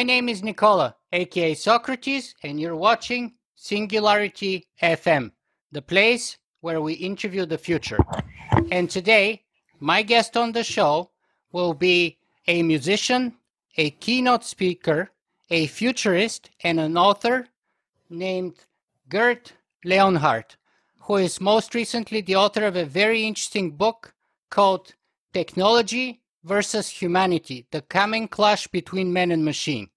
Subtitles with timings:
[0.00, 5.30] My name is Nikola, aka Socrates, and you're watching Singularity FM,
[5.72, 7.98] the place where we interview the future.
[8.72, 9.42] And today,
[9.78, 11.10] my guest on the show
[11.52, 12.16] will be
[12.48, 13.34] a musician,
[13.76, 15.10] a keynote speaker,
[15.50, 17.48] a futurist, and an author
[18.08, 18.54] named
[19.10, 19.52] Gerd
[19.84, 20.56] Leonhard,
[21.00, 24.14] who is most recently the author of a very interesting book
[24.48, 24.94] called
[25.34, 29.88] Technology versus Humanity The Coming Clash Between Man and Machine.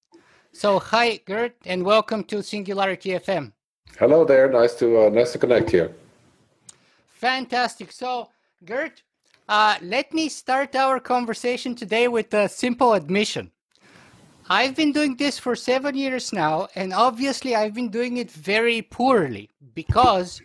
[0.51, 3.53] So, hi, Gerd, and welcome to Singularity FM.
[3.97, 4.49] Hello there.
[4.49, 5.93] Nice to uh, nice to connect here.
[7.15, 7.91] Fantastic.
[7.91, 8.29] So,
[8.65, 9.01] Gerd,
[9.47, 13.51] uh, let me start our conversation today with a simple admission.
[14.49, 18.81] I've been doing this for seven years now, and obviously, I've been doing it very
[18.81, 20.41] poorly because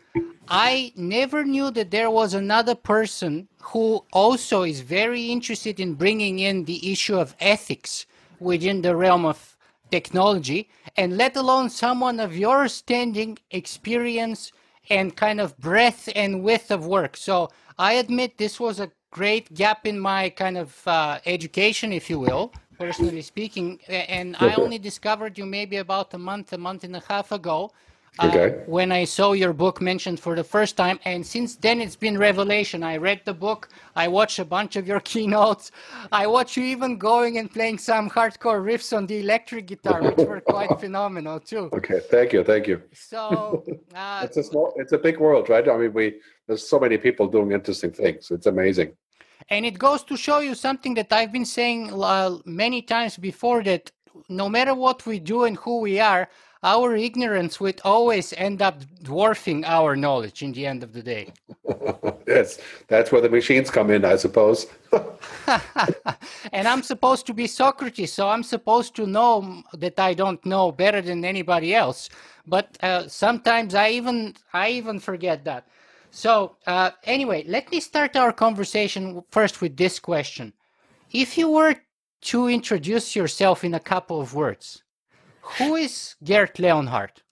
[0.51, 6.39] I never knew that there was another person who also is very interested in bringing
[6.39, 8.07] in the issue of ethics
[8.41, 9.57] within the realm of
[9.91, 14.53] technology, and let alone someone of your standing, experience,
[14.91, 17.17] and kind of breadth and width of work.
[17.17, 22.09] So I admit this was a great gap in my kind of uh, education, if
[22.09, 23.81] you will, personally speaking.
[23.89, 27.71] And I only discovered you maybe about a month, a month and a half ago.
[28.19, 28.63] Uh, okay.
[28.67, 32.19] when I saw your book mentioned for the first time, and since then it's been
[32.19, 32.83] revelation.
[32.83, 35.71] I read the book, I watched a bunch of your keynotes,
[36.11, 40.27] I watched you even going and playing some hardcore riffs on the electric guitar, which
[40.27, 41.71] were quite phenomenal too.
[41.73, 42.83] Okay, thank you, thank you.
[42.93, 45.69] So uh, it's a small, it's a big world, right?
[45.69, 48.31] I mean, we there's so many people doing interesting things.
[48.31, 48.93] It's amazing.
[49.51, 53.63] And it goes to show you something that I've been saying uh, many times before
[53.65, 53.93] that
[54.29, 56.29] no matter what we do and who we are,
[56.63, 61.33] our ignorance would always end up dwarfing our knowledge in the end of the day.
[62.27, 62.59] yes,
[62.89, 64.67] that's where the machines come in, I suppose.
[66.53, 70.73] and I'm supposed to be Socrates, so I'm supposed to know that I don't know
[70.73, 72.09] better than anybody else.
[72.47, 75.69] But uh, sometimes I even I even forget that.
[76.11, 80.55] So uh, anyway, let me start our conversation first with this question:
[81.13, 81.77] If you were
[82.23, 84.83] to introduce yourself in a couple of words,
[85.41, 87.23] who is Gerd Leonhard?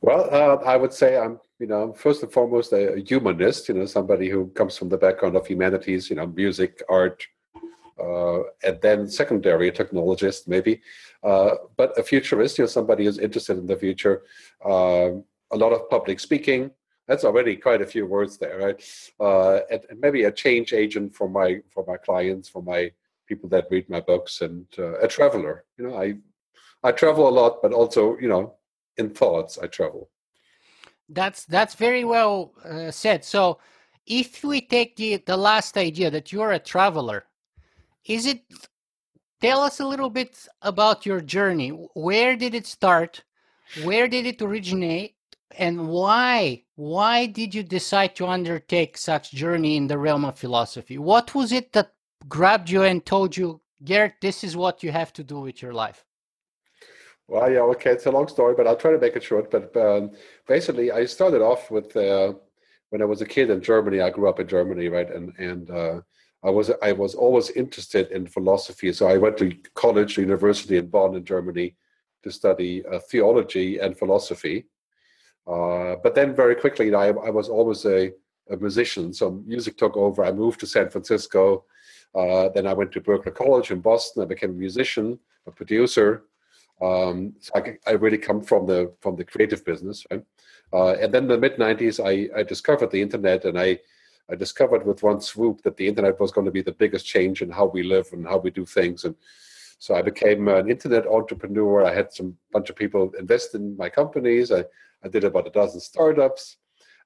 [0.00, 3.68] Well, uh, I would say I'm, you know, first and foremost a humanist.
[3.68, 6.10] You know, somebody who comes from the background of humanities.
[6.10, 7.26] You know, music, art,
[7.98, 10.82] uh, and then secondary a technologist maybe,
[11.22, 12.58] uh, but a futurist.
[12.58, 14.22] You know, somebody who's interested in the future.
[14.64, 16.70] Um, a lot of public speaking.
[17.08, 18.82] That's already quite a few words there, right?
[19.20, 22.90] Uh, and, and, maybe a change agent for my for my clients, for my
[23.28, 25.64] people that read my books, and uh, a traveler.
[25.78, 26.16] You know, I
[26.86, 28.54] I travel a lot, but also, you know,
[28.96, 30.08] in thoughts, I travel.
[31.08, 33.24] That's that's very well uh, said.
[33.24, 33.58] So,
[34.06, 37.24] if we take the the last idea that you're a traveler,
[38.04, 38.44] is it?
[39.40, 41.70] Tell us a little bit about your journey.
[41.70, 43.24] Where did it start?
[43.82, 45.16] Where did it originate?
[45.58, 46.62] And why?
[46.76, 50.98] Why did you decide to undertake such journey in the realm of philosophy?
[50.98, 51.94] What was it that
[52.28, 55.74] grabbed you and told you, Gerd, this is what you have to do with your
[55.74, 56.05] life?
[57.28, 59.50] Well, yeah, okay, it's a long story, but I'll try to make it short.
[59.50, 60.12] But um,
[60.46, 62.34] basically, I started off with uh,
[62.90, 64.00] when I was a kid in Germany.
[64.00, 66.00] I grew up in Germany, right, and and uh,
[66.44, 68.92] I was I was always interested in philosophy.
[68.92, 71.74] So I went to college, university in Bonn, in Germany,
[72.22, 74.66] to study uh, theology and philosophy.
[75.46, 78.12] Uh, but then very quickly, I, I was always a,
[78.50, 80.24] a, musician, so music took over.
[80.24, 81.64] I moved to San Francisco.
[82.14, 84.22] Uh, then I went to Berklee College in Boston.
[84.22, 86.24] I became a musician, a producer.
[86.80, 90.22] Um, so I, I, really come from the from the creative business, right?
[90.74, 93.78] Uh, and then the mid '90s, I, I discovered the internet, and I
[94.30, 97.42] I discovered with one swoop that the internet was going to be the biggest change
[97.42, 99.04] in how we live and how we do things.
[99.04, 99.14] And
[99.78, 101.84] so I became an internet entrepreneur.
[101.84, 104.50] I had some bunch of people invest in my companies.
[104.50, 104.64] I,
[105.04, 106.56] I did about a dozen startups.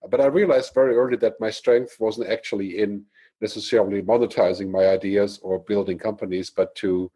[0.09, 3.05] But I realized very early that my strength wasn't actually in
[3.41, 7.11] necessarily monetizing my ideas or building companies, but to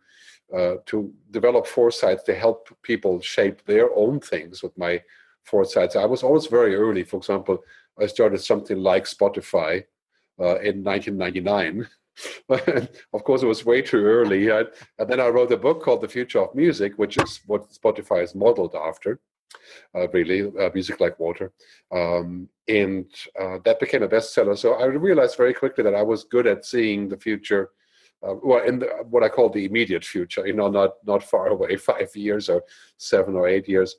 [0.53, 5.03] uh, to develop foresights to help people shape their own things with my
[5.45, 5.97] foresights.
[5.97, 7.05] I was always very early.
[7.05, 7.59] For example,
[8.01, 9.85] I started something like Spotify
[10.41, 11.87] uh, in 1999.
[13.13, 14.51] of course, it was way too early.
[14.51, 14.65] I,
[14.99, 18.23] and then I wrote a book called The Future of Music, which is what Spotify
[18.23, 19.21] is modeled after,
[19.95, 21.53] uh, really, uh, music like water.
[21.93, 23.07] Um, and
[23.41, 24.57] uh, that became a bestseller.
[24.57, 27.71] So I realized very quickly that I was good at seeing the future
[28.23, 31.47] uh, well, in the, what I call the immediate future, you know, not not far
[31.55, 32.63] away, five years or
[32.97, 33.97] seven or eight years,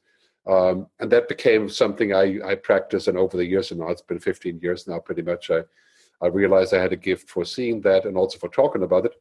[0.47, 4.01] um, and that became something I I practiced, and over the years, and now it's
[4.01, 5.51] been 15 years now, pretty much.
[5.51, 5.63] I
[6.21, 9.13] I realized I had a gift for seeing that and also for talking about it.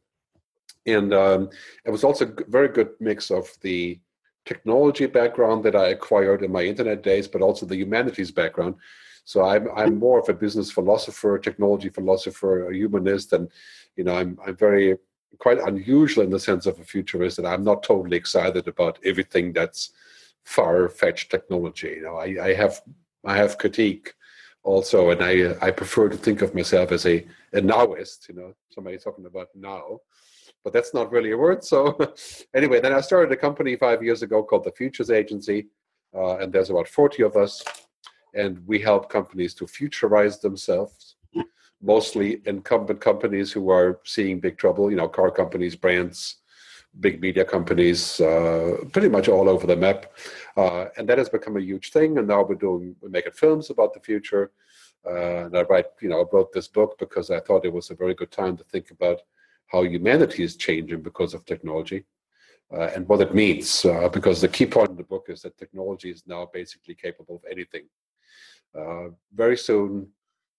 [0.85, 1.49] And um,
[1.85, 3.99] it was also a very good mix of the
[4.45, 8.75] technology background that I acquired in my internet days, but also the humanities background.
[9.25, 13.49] So I'm I'm more of a business philosopher, technology philosopher, a humanist, and
[13.97, 14.97] you know I'm I'm very
[15.39, 19.51] quite unusual in the sense of a futurist, and I'm not totally excited about everything
[19.51, 19.91] that's
[20.43, 21.95] far-fetched technology.
[21.97, 22.81] You know, I, I have
[23.25, 24.13] I have critique
[24.63, 28.29] also, and I I prefer to think of myself as a a nowist.
[28.29, 30.01] You know, somebody talking about now,
[30.63, 31.63] but that's not really a word.
[31.63, 31.97] So
[32.53, 35.65] anyway, then I started a company five years ago called the Futures Agency,
[36.13, 37.63] uh, and there's about forty of us,
[38.35, 41.15] and we help companies to futurize themselves.
[41.81, 44.89] Mostly incumbent companies who are seeing big trouble.
[44.89, 46.37] You know, car companies, brands,
[46.99, 50.11] big media companies, uh, pretty much all over the map.
[50.55, 52.17] Uh, and that has become a huge thing.
[52.17, 54.51] And now we're doing, we're making films about the future.
[55.05, 57.91] Uh, and I write, you know, I wrote this book because I thought it was
[57.91, 59.21] a very good time to think about
[59.67, 62.05] how humanity is changing because of technology.
[62.73, 65.57] Uh, and what it means, uh, because the key point in the book is that
[65.57, 67.83] technology is now basically capable of anything.
[68.77, 70.07] Uh, very soon,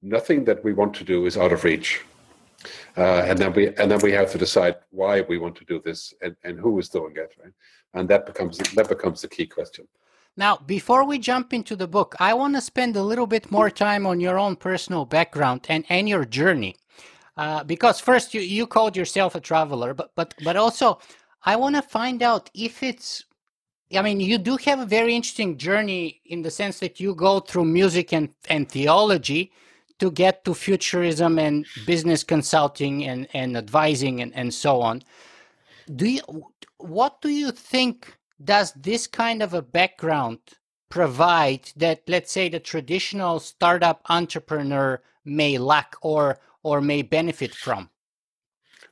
[0.02, 2.02] nothing that we want to do is out of reach.
[2.96, 5.80] Uh, and then we and then we have to decide why we want to do
[5.84, 7.52] this and, and who is doing it right?
[7.94, 9.86] And that becomes that becomes the key question.
[10.36, 13.70] Now before we jump into the book i want to spend a little bit more
[13.70, 16.76] time on your own personal background and and your journey.
[17.36, 20.98] Uh, because first you, you called yourself a traveler but but but also
[21.42, 23.26] i want to find out if it's
[23.94, 27.40] I mean, you do have a very interesting journey in the sense that you go
[27.40, 29.52] through music and, and theology,
[29.98, 35.02] to get to futurism and business consulting and, and advising and, and so on.
[35.94, 36.20] Do you,
[36.78, 40.38] what do you think does this kind of a background
[40.90, 47.88] provide that, let's say, the traditional startup entrepreneur may lack or or may benefit from?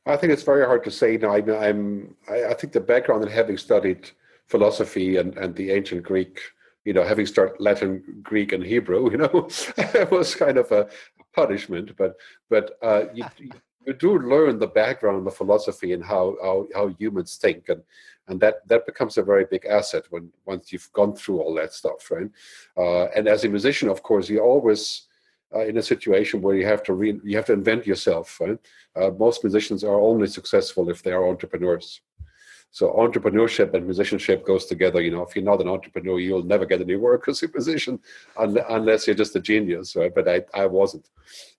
[0.06, 1.18] I think it's very hard to say.
[1.20, 4.10] I'm, I'm I think the background in having studied
[4.46, 6.40] philosophy and, and the ancient Greek
[6.84, 9.48] you know, having started Latin, Greek, and Hebrew, you know,
[10.10, 10.88] was kind of a
[11.34, 11.96] punishment.
[11.96, 12.16] But
[12.50, 13.24] but uh, you,
[13.86, 17.82] you do learn the background, the philosophy, and how, how how humans think, and
[18.28, 21.72] and that that becomes a very big asset when once you've gone through all that
[21.72, 22.30] stuff, right?
[22.76, 25.08] Uh, and as a musician, of course, you always
[25.54, 28.40] uh, in a situation where you have to re- you have to invent yourself.
[28.40, 28.58] Right?
[28.96, 32.00] Uh, most musicians are only successful if they are entrepreneurs.
[32.74, 35.00] So entrepreneurship and musicianship goes together.
[35.00, 38.00] You know, if you're not an entrepreneur, you'll never get any work as a musician
[38.36, 40.12] unless you're just a genius, right?
[40.12, 41.08] But I, I wasn't.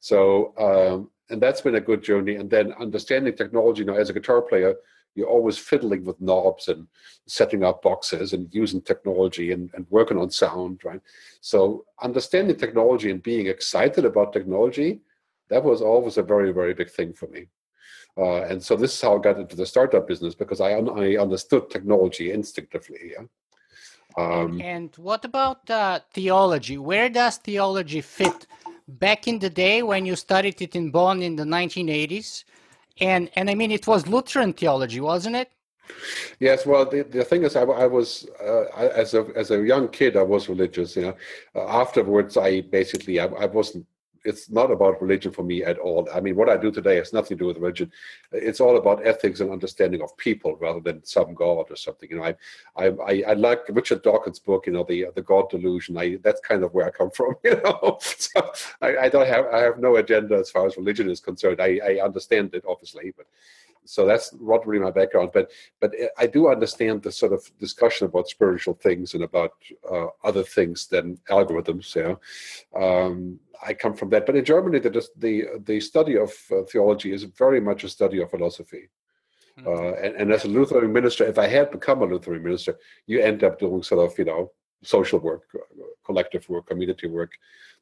[0.02, 2.36] So, um, and that's been a good journey.
[2.36, 3.80] And then understanding technology.
[3.80, 4.76] You know, as a guitar player,
[5.16, 6.86] you're always fiddling with knobs and
[7.28, 11.00] setting up boxes and using technology and, and working on sound, right?
[11.40, 15.00] So understanding technology and being excited about technology,
[15.48, 17.48] that was always a very, very big thing for me.
[18.18, 20.98] Uh, and so this is how I got into the startup business because I, un-
[20.98, 23.12] I understood technology instinctively.
[23.12, 23.26] Yeah.
[24.18, 26.78] Um, and what about uh, theology?
[26.78, 28.48] Where does theology fit?
[28.88, 32.44] Back in the day when you studied it in Bonn in the 1980s,
[33.02, 35.52] and and I mean it was Lutheran theology, wasn't it?
[36.40, 39.64] Yes, well, the, the thing is, I, I was uh, I, as a as a
[39.64, 40.96] young kid, I was religious.
[40.96, 41.16] You know,
[41.56, 43.88] uh, afterwards, I basically I, I wasn't
[44.26, 46.08] it's not about religion for me at all.
[46.14, 47.92] I mean, what I do today has nothing to do with religion.
[48.32, 52.10] It's all about ethics and understanding of people rather than some god or something.
[52.10, 52.36] You know, I
[52.76, 54.66] I I, like Richard Dawkins' book.
[54.68, 55.98] You know, the the God delusion.
[55.98, 57.36] I that's kind of where I come from.
[57.44, 58.52] You know, so
[58.82, 61.62] I, I don't have I have no agenda as far as religion is concerned.
[61.62, 63.28] I I understand it obviously, but
[63.86, 68.06] so that's not really my background but but i do understand the sort of discussion
[68.06, 69.54] about spiritual things and about
[69.92, 72.16] uh, other things than algorithms yeah
[72.82, 74.26] um, I come from that.
[74.26, 78.22] But in Germany, the the the study of uh, theology is very much a study
[78.22, 78.90] of philosophy.
[79.60, 79.68] Mm-hmm.
[79.68, 82.78] Uh, and, and, as a Lutheran minister, if I had become a Lutheran minister,
[83.08, 84.52] you end up doing sort of you know
[84.84, 87.32] social work, uh, collective work, community work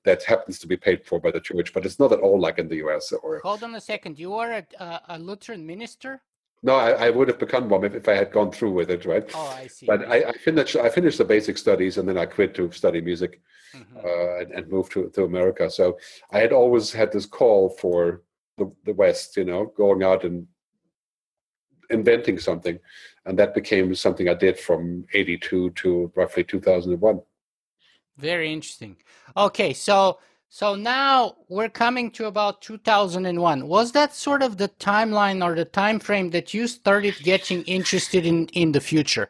[0.05, 2.59] that happens to be paid for by the church, but it's not at all like
[2.59, 3.11] in the U.S.
[3.11, 6.21] Or hold on a second, you are a, a Lutheran minister.
[6.65, 9.05] No, I, I, would have become one if, if, I had gone through with it,
[9.05, 9.29] right?
[9.33, 9.85] Oh, I see.
[9.85, 13.01] But I, I, finished I finished the basic studies and then I quit to study
[13.01, 13.41] music
[13.75, 13.97] mm-hmm.
[13.97, 15.69] uh, and, and moved to, to America.
[15.69, 15.97] So
[16.31, 18.21] I had always had this call for
[18.57, 20.47] the, the West, you know, going out and
[21.89, 22.79] inventing something.
[23.25, 27.21] And that became something I did from 82 to roughly 2001.
[28.17, 28.97] Very interesting.
[29.35, 33.67] Okay, so so now we're coming to about 2001.
[33.67, 38.25] Was that sort of the timeline or the time frame that you started getting interested
[38.25, 39.29] in in the future?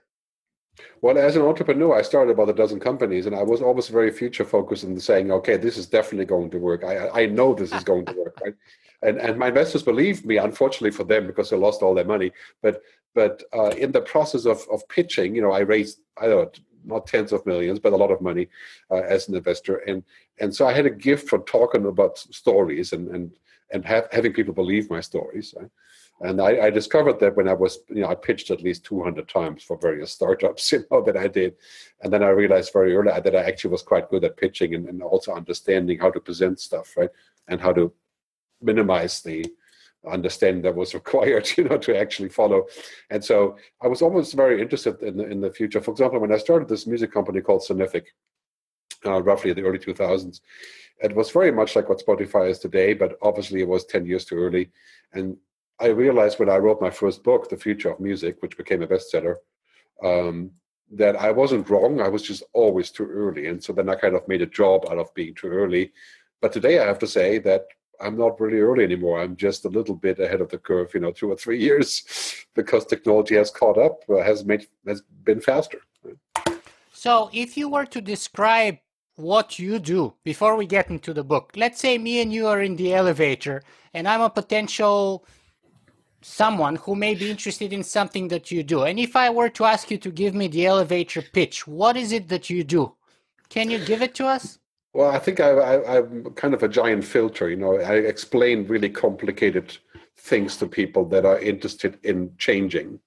[1.02, 4.12] Well, as an entrepreneur, I started about a dozen companies, and I was always very
[4.12, 6.84] future focused in saying, "Okay, this is definitely going to work.
[6.84, 8.56] I, I know this is going to work." Right?
[9.02, 10.38] And and my investors believed me.
[10.38, 12.32] Unfortunately for them, because they lost all their money.
[12.62, 12.82] But
[13.16, 16.52] but uh, in the process of of pitching, you know, I raised I don't know,
[16.86, 18.48] not tens of millions, but a lot of money
[18.92, 20.04] uh, as an investor, and
[20.40, 23.32] and so I had a gift for talking about stories and and
[23.72, 25.54] and have, having people believe my stories.
[25.58, 25.70] Right?
[26.22, 29.28] And I, I, discovered that when I was, you know, I pitched at least 200
[29.28, 31.56] times for various startups, you know, that I did.
[32.02, 34.88] And then I realized very early that I actually was quite good at pitching and,
[34.88, 37.10] and also understanding how to present stuff, right?
[37.48, 37.92] And how to
[38.62, 39.46] minimize the
[40.10, 42.68] understanding that was required, you know, to actually follow.
[43.10, 45.82] And so I was almost very interested in the, in the future.
[45.82, 48.06] For example, when I started this music company called Sonific,
[49.06, 50.40] uh, roughly in the early 2000s,
[51.02, 54.26] it was very much like what Spotify is today, but obviously it was 10 years
[54.26, 54.72] too early.
[55.14, 55.38] And
[55.80, 58.88] I realized when I wrote my first book, The Future of Music, which became a
[58.88, 59.36] bestseller,
[60.04, 60.52] um,
[60.92, 62.00] that I wasn't wrong.
[62.00, 63.48] I was just always too early.
[63.48, 65.92] And so then I kind of made a job out of being too early.
[66.42, 67.66] But today I have to say that
[68.02, 69.22] I'm not really early anymore.
[69.22, 72.46] I'm just a little bit ahead of the curve, you know, two or three years
[72.56, 75.80] because technology has caught up, uh, has made has been faster.
[76.92, 78.78] So if you were to describe
[79.16, 82.62] what you do before we get into the book, let's say me and you are
[82.62, 83.62] in the elevator
[83.94, 85.26] and I'm a potential
[86.22, 88.84] someone who may be interested in something that you do.
[88.84, 92.12] And if I were to ask you to give me the elevator pitch, what is
[92.12, 92.96] it that you do?
[93.50, 94.60] Can you give it to us?
[94.94, 97.50] Well, I think I, am kind of a giant filter.
[97.50, 99.76] You know, I explain really complicated
[100.18, 103.00] things to people that are interested in changing.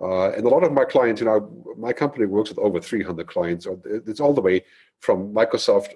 [0.00, 3.26] Uh, and a lot of my clients, you know, my company works with over 300
[3.26, 3.66] clients.
[3.66, 4.64] Or It's all the way
[5.00, 5.88] from Microsoft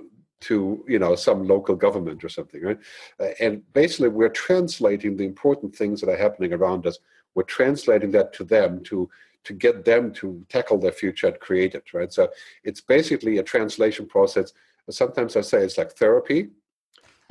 [0.43, 2.79] to you know some local government or something right
[3.21, 6.99] uh, and basically we're translating the important things that are happening around us
[7.37, 9.09] we're translating that to them to
[9.45, 12.29] to get them to tackle their future and create it right so
[12.65, 14.53] it's basically a translation process
[14.91, 16.49] sometimes i say it's like therapy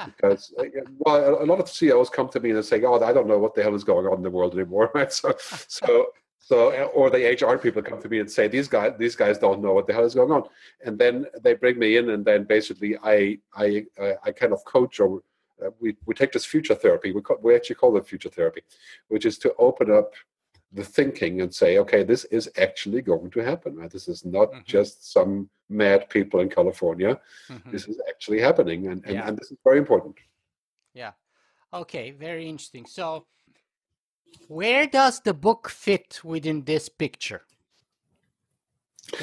[0.06, 0.64] because uh,
[1.00, 3.38] well a lot of ceos come to me and they say oh i don't know
[3.38, 5.12] what the hell is going on in the world anymore right?
[5.12, 5.36] So
[5.68, 6.08] so
[6.44, 9.62] so, or the HR people come to me and say, "These guys, these guys don't
[9.62, 10.44] know what the hell is going on,"
[10.84, 13.86] and then they bring me in, and then basically I, I,
[14.24, 15.22] I kind of coach or
[15.64, 17.12] uh, we we take this future therapy.
[17.12, 18.64] We call, we actually call it future therapy,
[19.08, 20.14] which is to open up
[20.74, 23.76] the thinking and say, okay, this is actually going to happen.
[23.76, 23.92] Right?
[23.92, 24.62] This is not mm-hmm.
[24.66, 27.20] just some mad people in California.
[27.50, 27.72] Mm-hmm.
[27.72, 29.28] This is actually happening, and and, yeah.
[29.28, 30.16] and this is very important.
[30.94, 31.12] Yeah.
[31.74, 32.12] Okay.
[32.12, 32.86] Very interesting.
[32.86, 33.26] So
[34.48, 37.42] where does the book fit within this picture?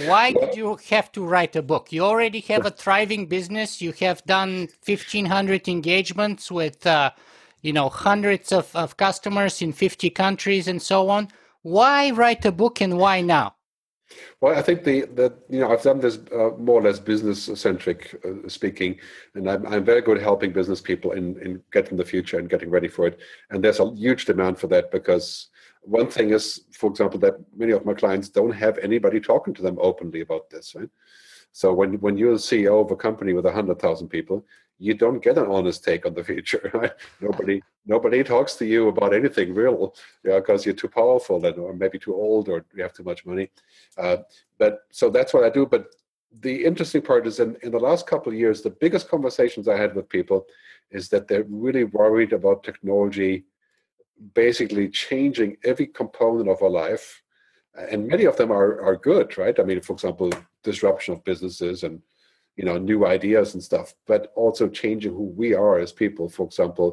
[0.04, 1.92] Why did you have to write a book?
[1.92, 3.80] You already have a thriving business.
[3.80, 7.12] You have done 1,500 engagements with, uh,
[7.62, 11.28] you know, hundreds of, of customers in 50 countries and so on.
[11.62, 13.54] Why write a book and why now?
[14.40, 17.44] Well, I think the, the you know I've done this uh, more or less business
[17.60, 18.98] centric uh, speaking,
[19.34, 22.48] and I'm, I'm very good at helping business people in in getting the future and
[22.48, 23.20] getting ready for it.
[23.50, 25.50] And there's a huge demand for that because
[25.82, 29.62] one thing is, for example, that many of my clients don't have anybody talking to
[29.62, 30.90] them openly about this, right?
[31.52, 34.44] So when when you're CEO of a company with hundred thousand people,
[34.78, 36.70] you don't get an honest take on the future.
[36.74, 36.92] Right?
[37.20, 41.72] nobody nobody talks to you about anything real, yeah, because you're too powerful then, or
[41.74, 43.50] maybe too old, or you have too much money.
[43.96, 44.18] Uh,
[44.58, 45.66] but so that's what I do.
[45.66, 45.86] But
[46.40, 49.76] the interesting part is in, in the last couple of years, the biggest conversations I
[49.76, 50.46] had with people
[50.90, 53.44] is that they're really worried about technology
[54.34, 57.22] basically changing every component of our life.
[57.90, 59.58] And many of them are, are good, right?
[59.58, 60.30] I mean, for example,
[60.70, 61.96] disruption of businesses and
[62.58, 66.26] you know new ideas and stuff but also changing who we are as people.
[66.28, 66.90] For example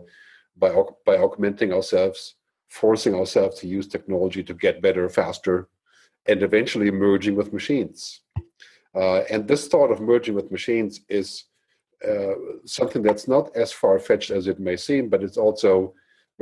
[0.63, 0.71] by
[1.09, 2.19] by augmenting ourselves
[2.81, 5.57] forcing ourselves to use technology to get better faster
[6.29, 7.99] and eventually merging with machines.
[9.01, 11.27] Uh, and this thought of merging with machines is
[12.09, 12.35] uh,
[12.77, 15.93] something that's not as far-fetched as it may seem but it's also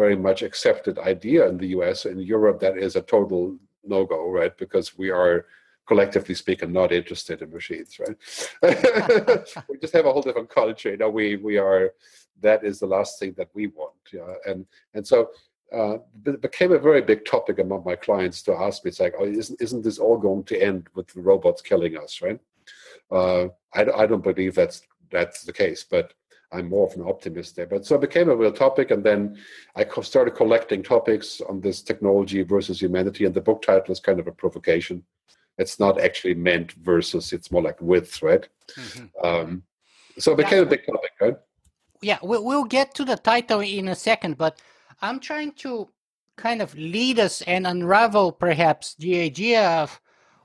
[0.03, 3.41] very much accepted idea in the us in europe that is a total
[3.83, 4.57] no-go right?
[4.57, 5.45] Because we are
[5.85, 8.17] collectively speaking, not interested in machines, right?
[9.69, 10.91] we just have a whole different culture.
[10.91, 11.91] You know, we we are
[12.41, 13.93] that is the last thing that we want.
[14.11, 15.29] Yeah, and and so
[15.73, 18.89] uh, it became a very big topic among my clients to ask me.
[18.89, 22.21] It's like, oh, isn't isn't this all going to end with the robots killing us,
[22.21, 22.39] right?
[23.11, 26.13] Uh, I I don't believe that's that's the case, but
[26.51, 27.65] I'm more of an optimist there.
[27.65, 29.37] But so it became a real topic, and then
[29.75, 34.19] I started collecting topics on this technology versus humanity, and the book title is kind
[34.19, 35.03] of a provocation
[35.57, 39.25] it's not actually meant versus it's more like width right mm-hmm.
[39.25, 39.63] um,
[40.17, 40.65] so it became yeah.
[40.65, 41.37] a big topic right
[42.01, 44.59] yeah we'll get to the title in a second but
[45.01, 45.87] i'm trying to
[46.35, 49.99] kind of lead us and unravel perhaps the idea of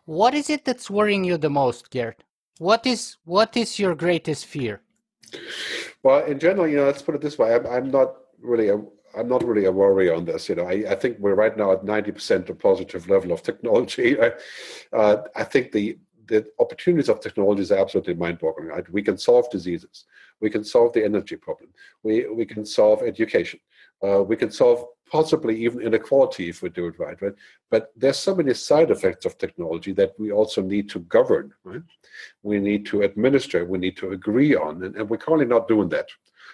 [0.08, 2.24] What is it that's worrying you the most, Gerd?
[2.56, 4.80] What is what is your greatest fear?
[6.02, 8.80] Well, in general, you know, let's put it this way: I'm, I'm not really a
[9.18, 10.48] I'm not really a worry on this.
[10.48, 13.42] You know, I, I think we're right now at ninety percent of positive level of
[13.42, 14.16] technology.
[14.92, 18.68] uh, I think the the opportunities of technology is absolutely mind-boggling.
[18.68, 18.92] Right?
[18.92, 20.04] We can solve diseases.
[20.40, 21.70] We can solve the energy problem.
[22.02, 23.60] We we can solve education.
[24.02, 27.32] Uh, we can solve possibly even inequality if we do it right, right?
[27.70, 31.82] But there's so many side effects of technology that we also need to govern, right?
[32.42, 35.88] We need to administer, we need to agree on, and, and we're currently not doing
[35.90, 36.08] that.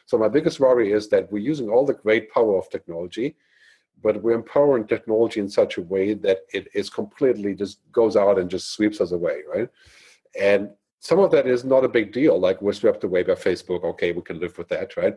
[0.07, 3.37] So my biggest worry is that we're using all the great power of technology,
[4.03, 8.39] but we're empowering technology in such a way that it is completely just goes out
[8.39, 9.69] and just sweeps us away, right?
[10.39, 10.71] And
[11.01, 12.39] some of that is not a big deal.
[12.39, 13.85] Like we're swept away by Facebook.
[13.85, 15.17] Okay, we can live with that, right?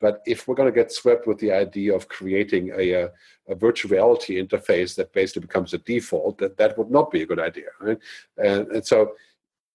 [0.00, 3.10] But if we're going to get swept with the idea of creating a, a,
[3.48, 7.26] a, virtual reality interface that basically becomes a default, that that would not be a
[7.26, 7.98] good idea, right?
[8.36, 9.12] And, and so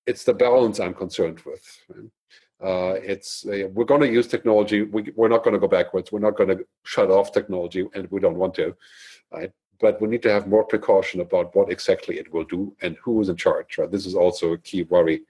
[0.05, 1.63] it's the balance I'm concerned with.
[1.89, 2.09] Right?
[2.61, 4.81] Uh, it's uh, we're going to use technology.
[4.83, 6.11] We, we're not going to go backwards.
[6.11, 8.75] We're not going to shut off technology, and we don't want to.
[9.31, 9.51] Right?
[9.79, 13.21] But we need to have more precaution about what exactly it will do and who
[13.21, 13.77] is in charge.
[13.77, 13.91] Right?
[13.91, 15.21] This is also a key worry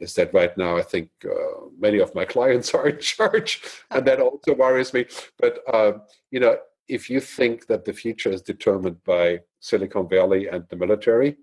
[0.00, 4.04] is that right now I think uh, many of my clients are in charge, and
[4.06, 5.06] that also worries me.
[5.38, 5.92] But uh,
[6.30, 6.56] you know,
[6.88, 11.36] if you think that the future is determined by Silicon Valley and the military,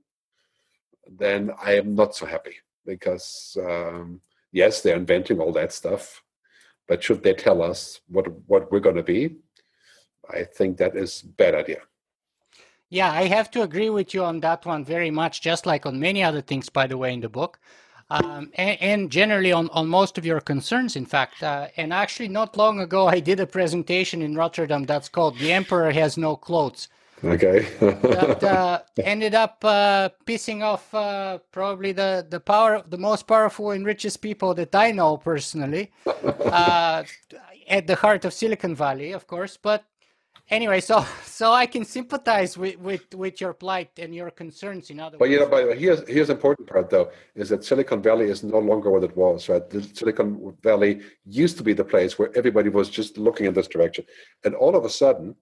[1.10, 2.56] then I am not so happy
[2.86, 6.24] because um, yes, they're inventing all that stuff,
[6.88, 9.38] but should they tell us what what we're going to be?
[10.30, 11.82] I think that is bad idea.
[12.90, 16.00] Yeah, I have to agree with you on that one very much, just like on
[16.00, 17.60] many other things, by the way, in the book
[18.10, 21.44] um, and, and, generally on, on most of your concerns, in fact.
[21.44, 25.52] Uh, and actually, not long ago, I did a presentation in Rotterdam that's called The
[25.52, 26.88] Emperor Has No Clothes.
[27.24, 27.68] Okay.
[27.80, 33.72] that uh, ended up uh, pissing off uh, probably the, the power, the most powerful
[33.72, 37.04] and richest people that I know personally, uh,
[37.68, 39.58] at the heart of Silicon Valley, of course.
[39.58, 39.84] But
[40.50, 44.92] anyway, so so I can sympathize with, with, with your plight and your concerns.
[44.92, 47.50] In other but words, you know, by the way, here's here's important part though is
[47.50, 49.50] that Silicon Valley is no longer what it was.
[49.50, 53.56] Right, the Silicon Valley used to be the place where everybody was just looking in
[53.56, 54.06] this direction,
[54.44, 55.36] and all of a sudden,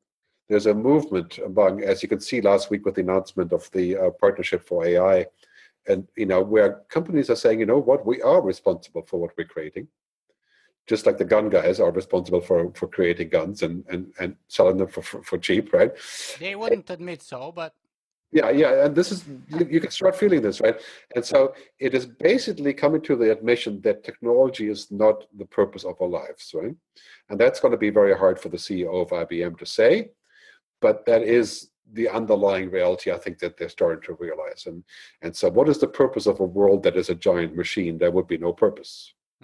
[0.49, 3.97] there's a movement among, as you can see last week with the announcement of the
[3.97, 5.25] uh, partnership for AI,
[5.87, 9.31] and you know where companies are saying, you know what, we are responsible for what
[9.37, 9.87] we're creating
[10.87, 14.77] just like the gun guys are responsible for for creating guns and and and selling
[14.77, 15.91] them for for, for cheap, right?
[16.39, 17.73] They wouldn't admit so, but
[18.31, 20.75] yeah, yeah, and this is you, you, can start feeling this, right?
[21.15, 25.85] And so it is basically coming to the admission that technology is not the purpose
[25.85, 26.75] of our lives, right?
[27.29, 30.09] And that's going to be very hard for the CEO of IBM to say,
[30.85, 31.47] but that is
[31.97, 34.61] the underlying reality I think that they're starting to realize.
[34.69, 34.79] And
[35.23, 37.93] and so what is the purpose of a world that is a giant machine?
[37.97, 38.93] There would be no purpose.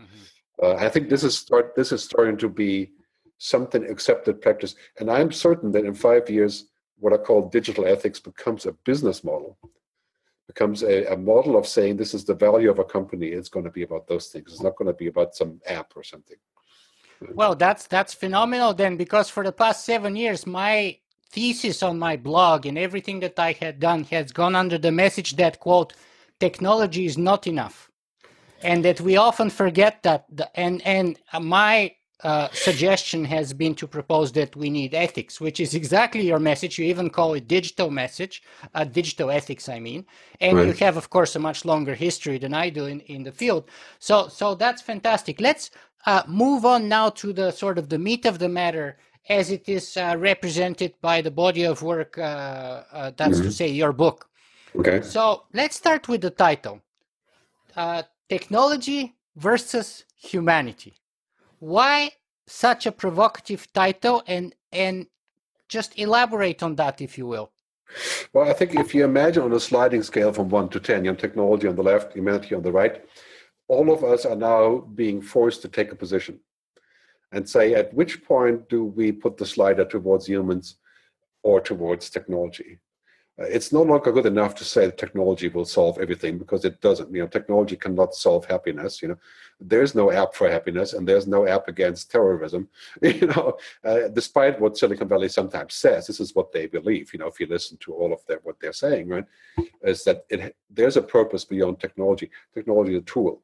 [0.01, 0.23] Mm-hmm.
[0.63, 1.65] Uh, I think this is start.
[1.79, 2.73] This is starting to be
[3.53, 6.53] something accepted practice, and I'm certain that in five years,
[7.03, 9.51] what I call digital ethics becomes a business model,
[10.51, 13.27] becomes a, a model of saying this is the value of a company.
[13.37, 14.47] It's going to be about those things.
[14.51, 16.41] It's not going to be about some app or something.
[17.39, 20.75] Well, that's that's phenomenal then, because for the past seven years, my
[21.31, 25.35] thesis on my blog and everything that I had done has gone under the message
[25.37, 25.93] that quote
[26.39, 27.89] technology is not enough
[28.63, 33.87] and that we often forget that the, and and my uh, suggestion has been to
[33.87, 36.77] propose that we need ethics, which is exactly your message.
[36.77, 38.43] You even call it digital message,
[38.75, 40.05] uh, digital ethics, I mean.
[40.39, 40.67] And right.
[40.67, 43.69] you have, of course, a much longer history than I do in, in the field.
[43.97, 45.41] So, so that's fantastic.
[45.41, 45.71] Let's
[46.05, 48.97] uh, move on now to the sort of the meat of the matter
[49.31, 52.21] as it is uh, represented by the body of work, uh,
[52.91, 53.43] uh, that's mm-hmm.
[53.43, 54.27] to say, your book.
[54.75, 55.01] Okay.
[55.01, 56.81] So let's start with the title
[58.29, 60.93] Technology versus Humanity.
[61.59, 62.11] Why
[62.47, 65.07] such a provocative title and and
[65.69, 67.51] just elaborate on that if you will.
[68.33, 71.11] Well, I think if you imagine on a sliding scale from 1 to 10, you
[71.11, 73.03] know, technology on the left, humanity on the right,
[73.67, 76.39] all of us are now being forced to take a position
[77.31, 80.77] and say at which point do we put the slider towards humans
[81.43, 82.79] or towards technology
[83.39, 86.81] uh, it's no longer good enough to say that technology will solve everything because it
[86.81, 87.13] doesn't.
[87.13, 89.01] You know, technology cannot solve happiness.
[89.01, 89.17] You know,
[89.59, 92.67] there's no app for happiness, and there's no app against terrorism.
[93.01, 97.13] You know, uh, despite what Silicon Valley sometimes says, this is what they believe.
[97.13, 99.25] You know, if you listen to all of their what they're saying, right,
[99.81, 102.29] is that it there's a purpose beyond technology.
[102.53, 103.41] Technology is a tool,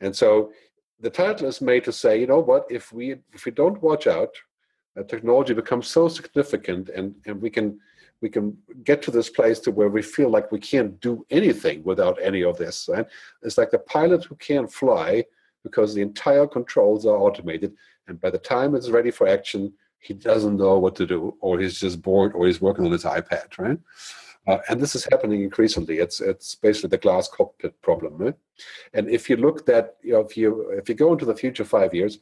[0.00, 0.52] and so
[1.00, 4.06] the title is made to say, you know what, if we if we don't watch
[4.06, 4.30] out,
[4.98, 7.78] uh, technology becomes so significant, and and we can
[8.22, 11.82] we can get to this place to where we feel like we can't do anything
[11.84, 12.88] without any of this.
[12.88, 13.06] Right?
[13.42, 15.24] It's like the pilot who can't fly
[15.62, 17.74] because the entire controls are automated,
[18.08, 21.58] and by the time it's ready for action, he doesn't know what to do, or
[21.58, 23.78] he's just bored, or he's working on his iPad, right?
[24.46, 25.98] Uh, and this is happening increasingly.
[25.98, 28.16] It's it's basically the glass cockpit problem.
[28.16, 28.34] Right?
[28.94, 31.64] And if you look at you know, if you if you go into the future
[31.64, 32.18] five years,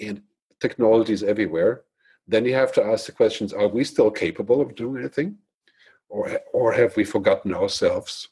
[0.00, 0.22] and
[0.60, 1.82] technology is everywhere,
[2.28, 5.38] then you have to ask the questions: Are we still capable of doing anything,
[6.08, 8.28] or or have we forgotten ourselves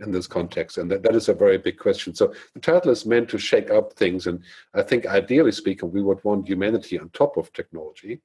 [0.00, 0.76] in this context?
[0.76, 2.14] And that, that is a very big question.
[2.14, 4.42] So the title is meant to shake up things, and
[4.74, 8.20] I think ideally speaking, we would want humanity on top of technology.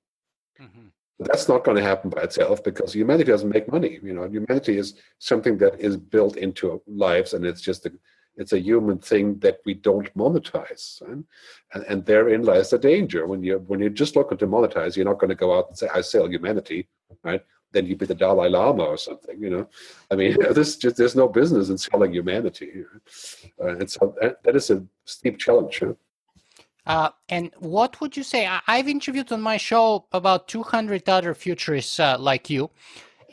[0.62, 0.88] Mm-hmm.
[1.20, 4.00] That's not going to happen by itself because humanity doesn't make money.
[4.04, 7.92] You know, humanity is something that is built into lives, and it's just a
[8.38, 11.26] it's a human thing that we don't monetize, and
[11.88, 13.28] and therein lies the danger.
[13.28, 15.78] When you when you're just looking to monetize, you're not going to go out and
[15.78, 16.90] say I sell humanity,
[17.24, 17.42] right?
[17.72, 19.70] Then you'd be the Dalai Lama or something, you know.
[20.12, 22.84] I mean, this just there's no business in selling humanity,
[23.62, 25.82] uh, and so that, that is a steep challenge.
[26.86, 28.46] Uh, and what would you say?
[28.46, 32.70] I, have interviewed on my show about 200 other futurists uh, like you.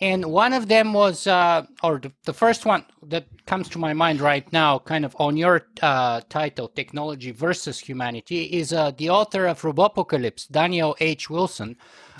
[0.00, 3.92] And one of them was, uh, or the, the, first one that comes to my
[3.92, 9.10] mind right now, kind of on your uh, title, Technology versus Humanity, is uh, the
[9.10, 11.30] author of Robopocalypse, Daniel H.
[11.30, 11.76] Wilson,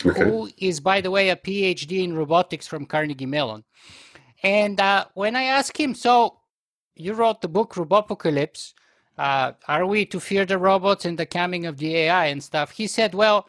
[0.07, 0.23] okay.
[0.23, 3.65] who is, by the way, a PhD in robotics from Carnegie Mellon.
[4.45, 6.39] And uh, when I asked him, so
[6.95, 8.75] you wrote the book Robopocalypse,
[9.19, 12.71] uh, are we to fear the robots and the coming of the AI and stuff?
[12.71, 13.49] He said, well,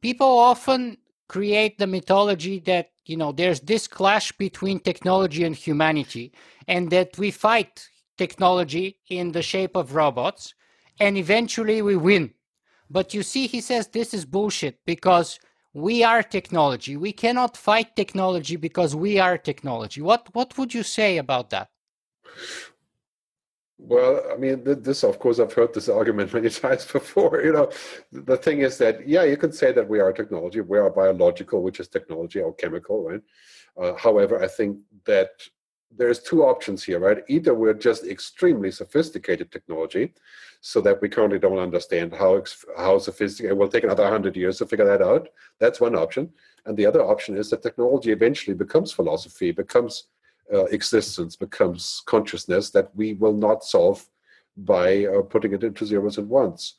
[0.00, 6.32] people often create the mythology that, you know, there's this clash between technology and humanity
[6.68, 10.54] and that we fight technology in the shape of robots
[11.00, 12.32] and eventually we win.
[12.90, 15.40] But you see, he says this is bullshit because
[15.72, 16.96] we are technology.
[16.96, 20.02] We cannot fight technology because we are technology.
[20.02, 21.70] What what would you say about that?
[23.84, 27.42] Well, I mean, this, of course, I've heard this argument many times before.
[27.42, 27.70] You know,
[28.12, 31.62] the thing is that, yeah, you can say that we are technology, we are biological,
[31.62, 33.22] which is technology, or chemical, right?
[33.76, 35.30] Uh, however, I think that
[35.94, 37.22] there's two options here, right?
[37.28, 40.14] Either we're just extremely sophisticated technology,
[40.60, 42.42] so that we currently don't understand how
[42.78, 43.52] how sophisticated.
[43.52, 45.28] It will take another hundred years to figure that out.
[45.58, 46.30] That's one option,
[46.66, 50.04] and the other option is that technology eventually becomes philosophy, becomes
[50.52, 54.04] uh, existence becomes consciousness that we will not solve
[54.56, 56.74] by uh, putting it into zeros and ones.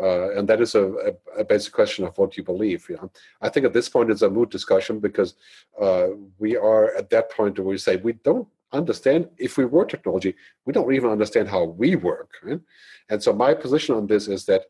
[0.00, 2.84] Uh, and that is a, a, a, basic question of what you believe.
[2.88, 3.10] You know?
[3.40, 5.34] I think at this point it's a moot discussion because
[5.80, 6.08] uh,
[6.38, 9.28] we are at that point where we say we don't understand.
[9.38, 10.34] If we were technology,
[10.64, 12.32] we don't even understand how we work.
[12.42, 12.60] Right?
[13.08, 14.64] And so my position on this is that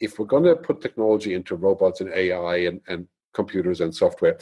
[0.00, 4.38] if we're going to put technology into robots and AI and, and computers and software,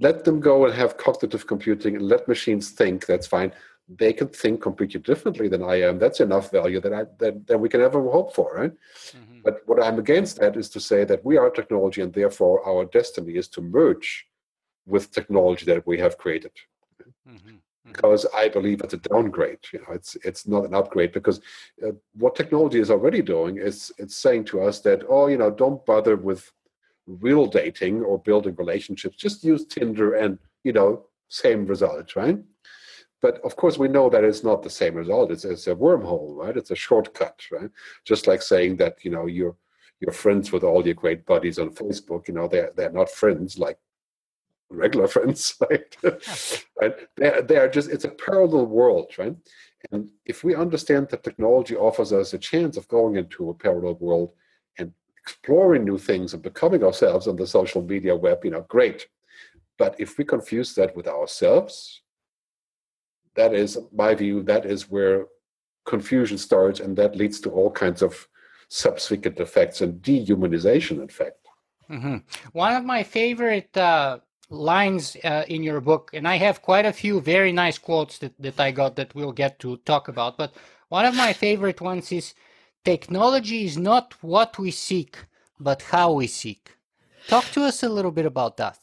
[0.00, 3.52] let them go and have cognitive computing and let machines think that's fine
[3.98, 7.58] they can think completely differently than i am that's enough value that i that, that
[7.58, 9.40] we can ever hope for right mm-hmm.
[9.44, 12.84] but what i'm against that is to say that we are technology and therefore our
[12.86, 14.26] destiny is to merge
[14.86, 16.52] with technology that we have created
[17.02, 17.36] mm-hmm.
[17.36, 17.56] mm-hmm.
[17.84, 21.40] because i believe it's a downgrade you know it's it's not an upgrade because
[21.84, 25.50] uh, what technology is already doing is it's saying to us that oh you know
[25.50, 26.52] don't bother with
[27.20, 32.38] real dating or building relationships, just use Tinder and, you know, same result, right?
[33.22, 35.30] But of course, we know that it's not the same result.
[35.30, 36.56] It's, it's a wormhole, right?
[36.56, 37.70] It's a shortcut, right?
[38.04, 39.56] Just like saying that, you know, you're
[40.00, 42.26] you're friends with all your great buddies on Facebook.
[42.26, 43.78] You know, they're they're not friends like
[44.70, 45.96] regular friends, right?
[46.80, 46.94] right?
[47.16, 49.36] They're, they're just it's a parallel world, right?
[49.92, 53.94] And if we understand that technology offers us a chance of going into a parallel
[53.94, 54.32] world
[55.30, 59.06] exploring new things and becoming ourselves on the social media web, you know, great.
[59.78, 62.02] But if we confuse that with ourselves,
[63.36, 65.26] that is my view, that is where
[65.86, 68.28] confusion starts, and that leads to all kinds of
[68.68, 71.38] subsequent effects and dehumanization, in fact.
[71.88, 72.16] Mm-hmm.
[72.52, 74.18] One of my favorite uh,
[74.50, 78.34] lines uh, in your book, and I have quite a few very nice quotes that,
[78.40, 80.52] that I got that we'll get to talk about, but
[80.88, 82.34] one of my favorite ones is
[82.84, 85.18] technology is not what we seek,
[85.58, 86.76] but how we seek.
[87.28, 88.78] Talk to us a little bit about that.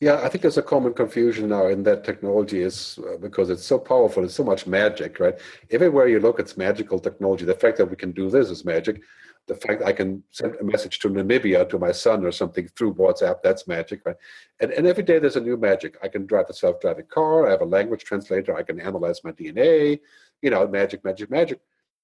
[0.00, 3.64] Yeah, I think there's a common confusion now in that technology is uh, because it's
[3.64, 5.38] so powerful, it's so much magic, right?
[5.70, 7.44] Everywhere you look, it's magical technology.
[7.44, 9.02] The fact that we can do this is magic.
[9.46, 12.94] The fact I can send a message to Namibia to my son or something through
[12.94, 14.16] WhatsApp, that's magic, right?
[14.60, 15.98] And, and every day there's a new magic.
[16.02, 19.22] I can drive a self driving car, I have a language translator, I can analyze
[19.22, 20.00] my DNA,
[20.42, 21.60] you know, magic, magic, magic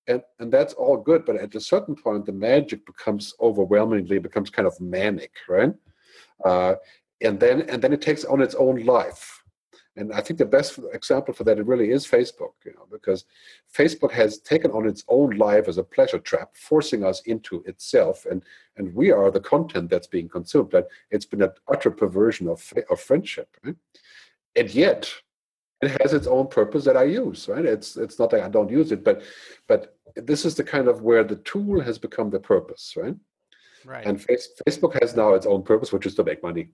[0.08, 4.50] and and that's all good but at a certain point the magic becomes overwhelmingly becomes
[4.50, 5.74] kind of manic right
[6.44, 6.74] uh,
[7.20, 9.42] and then and then it takes on its own life
[9.98, 13.24] and I think the best example for that it really is Facebook, you know, because
[13.74, 18.26] Facebook has taken on its own life as a pleasure trap, forcing us into itself,
[18.26, 18.42] and
[18.76, 20.70] and we are the content that's being consumed.
[20.70, 23.76] That it's been an utter perversion of of friendship, right?
[24.54, 25.12] and yet
[25.82, 27.48] it has its own purpose that I use.
[27.48, 27.64] Right?
[27.64, 29.22] It's it's not that I don't use it, but
[29.66, 33.14] but this is the kind of where the tool has become the purpose, right?
[33.84, 34.04] Right.
[34.04, 36.70] And face, Facebook has now its own purpose, which is to make money.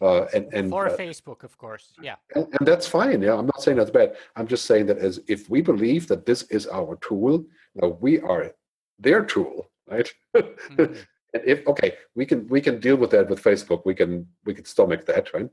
[0.00, 2.16] Uh, and and for uh, Facebook, of course, yeah.
[2.34, 3.20] And, and, that's fine.
[3.20, 4.16] Yeah, I'm not saying that's bad.
[4.36, 8.20] I'm just saying that as if we believe that this is our tool, now we
[8.20, 8.54] are
[8.98, 10.10] their tool, right?
[10.34, 10.94] Mm-hmm.
[11.34, 13.82] And if okay, we can we can deal with that with Facebook.
[13.84, 15.50] We can we can stomach that, right?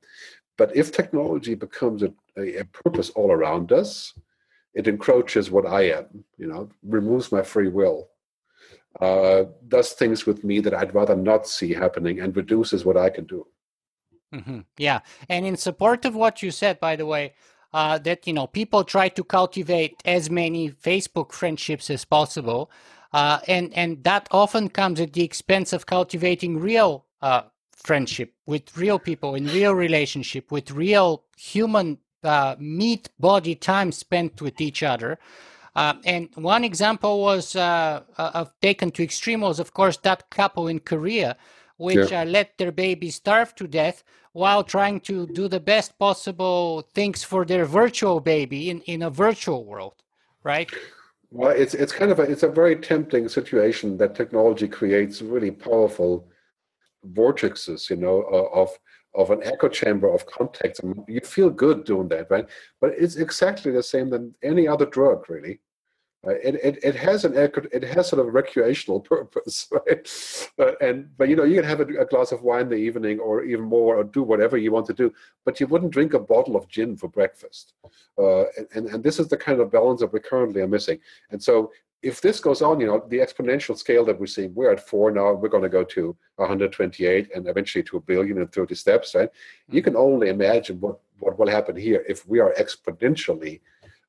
[0.57, 4.13] But if technology becomes a, a, a purpose all around us,
[4.73, 6.23] it encroaches what I am.
[6.37, 8.11] You know, removes my free will
[8.99, 13.09] uh, does things with me that I'd rather not see happening and reduces what I
[13.09, 13.47] can do.
[14.33, 14.59] Mm-hmm.
[14.77, 17.33] Yeah, and in support of what you said, by the way,
[17.73, 22.71] uh, that you know people try to cultivate as many Facebook friendships as possible,
[23.13, 27.43] uh, and and that often comes at the expense of cultivating real uh,
[27.75, 34.41] friendship with real people in real relationship with real human uh, meat body time spent
[34.41, 35.17] with each other.
[35.75, 40.67] Uh, and one example was uh, uh, taken to extreme was, of course, that couple
[40.67, 41.37] in Korea,
[41.77, 42.21] which yeah.
[42.21, 47.23] Uh, let their baby starve to death while trying to do the best possible things
[47.23, 49.95] for their virtual baby in, in a virtual world,
[50.43, 50.69] right?
[51.31, 55.51] Well, it's it's kind of a it's a very tempting situation that technology creates really
[55.51, 56.27] powerful
[57.13, 58.69] vortexes, you know, of
[59.15, 60.79] of an echo chamber of contacts.
[60.79, 62.47] and you feel good doing that, right?
[62.81, 65.61] But it's exactly the same than any other drug, really.
[66.25, 70.51] Uh, it, it, it has an it has sort of recreational purpose, right?
[70.59, 72.75] Uh, and but you know you can have a, a, glass of wine in the
[72.75, 75.11] evening, or even more, or do whatever you want to do.
[75.45, 77.73] But you wouldn't drink a bottle of gin for breakfast.
[78.19, 78.43] Uh,
[78.75, 80.99] and and this is the kind of balance that we currently are missing.
[81.31, 81.71] And so
[82.03, 85.11] if this goes on, you know, the exponential scale that we're seeing, we're at four
[85.11, 89.13] now, we're going to go to 128 and eventually to a billion in 30 steps,
[89.13, 89.29] right?
[89.29, 89.75] Mm-hmm.
[89.75, 93.61] You can only imagine what, what will happen here if we are exponentially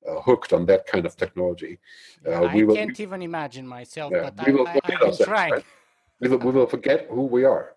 [0.08, 1.78] uh, hooked on that kind of technology.
[2.26, 5.30] Uh, I will, can't even imagine myself, yeah, but we will I, I, I.
[5.30, 5.64] Right?
[6.20, 7.74] We, will, we will forget who we are.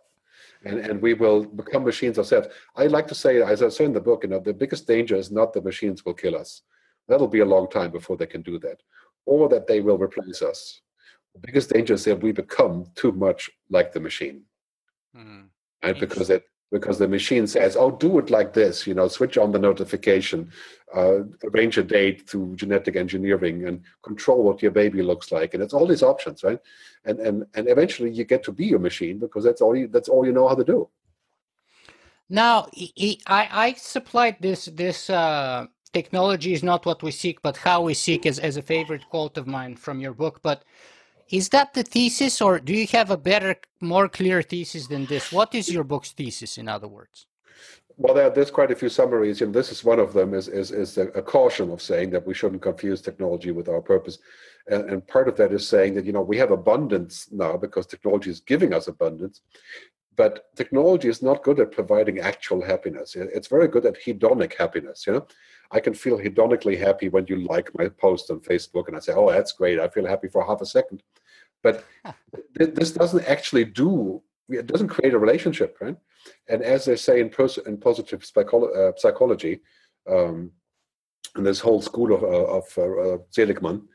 [0.63, 2.47] And, and we will become machines ourselves.
[2.75, 5.15] I like to say, as I say in the book, you know, the biggest danger
[5.15, 6.63] is not the machines will kill us.
[7.07, 8.81] That'll be a long time before they can do that
[9.27, 10.81] or that they will replace us.
[11.33, 14.41] The biggest danger is that we become too much like the machine.
[15.15, 15.49] Mm.
[15.83, 15.99] Right?
[15.99, 19.51] Because it because the machine says, "Oh, do it like this," you know, switch on
[19.51, 20.51] the notification,
[20.95, 25.63] uh, arrange a date through genetic engineering, and control what your baby looks like, and
[25.63, 26.59] it's all these options, right?
[27.05, 30.09] And and and eventually you get to be a machine because that's all you that's
[30.09, 30.89] all you know how to do.
[32.29, 32.67] Now,
[33.27, 37.93] I I supplied this this uh, technology is not what we seek, but how we
[37.93, 40.41] seek, as, as a favorite quote of mine from your book.
[40.41, 40.63] But
[41.29, 45.31] is that the thesis, or do you have a better, more clear thesis than this?
[45.31, 47.25] What is your book's thesis, in other words?
[47.97, 50.33] Well, there, there's quite a few summaries, and this is one of them.
[50.33, 54.19] Is is, is a, caution of saying that we shouldn't confuse technology with our purpose,
[54.69, 57.85] and, and part of that is saying that you know we have abundance now because
[57.85, 59.41] technology is giving us abundance,
[60.17, 63.15] but technology is not good at providing actual happiness.
[63.15, 65.07] It's very good at hedonic happiness.
[65.07, 65.27] You know,
[65.71, 69.13] I can feel hedonically happy when you like my post on Facebook, and I say,
[69.13, 71.03] "Oh, that's great." I feel happy for half a second,
[71.63, 71.83] but
[72.53, 74.21] this doesn't actually do.
[74.49, 75.97] It doesn't create a relationship, right?
[76.47, 79.61] And as they say in, pers- in positive psycholo- uh, psychology,
[80.07, 80.51] um,
[81.35, 83.87] and this whole school of, uh, of uh, Seligman,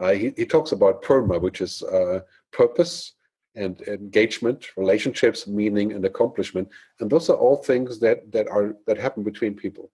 [0.00, 2.20] uh, he, he talks about PERMA, which is uh,
[2.52, 3.12] purpose,
[3.56, 6.68] and engagement, relationships, meaning, and accomplishment.
[7.00, 9.90] And those are all things that that are that happen between people.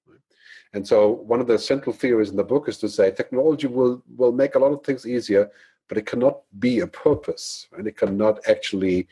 [0.74, 4.02] And so one of the central theories in the book is to say technology will
[4.16, 5.50] will make a lot of things easier,
[5.88, 9.08] but it cannot be a purpose, and it cannot actually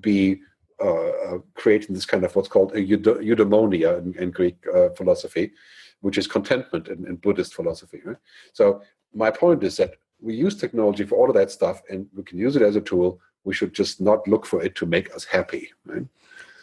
[0.00, 0.40] be
[0.80, 5.52] uh, uh creating this kind of what's called a eudaimonia in, in Greek uh, philosophy,
[6.00, 8.00] which is contentment in, in Buddhist philosophy.
[8.04, 8.16] Right?
[8.52, 8.82] So
[9.14, 12.38] my point is that we use technology for all of that stuff, and we can
[12.38, 13.20] use it as a tool.
[13.44, 15.70] We should just not look for it to make us happy.
[15.86, 16.06] Right.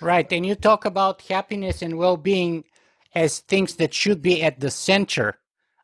[0.01, 0.33] Right.
[0.33, 2.63] And you talk about happiness and well-being
[3.13, 5.39] as things that should be at the center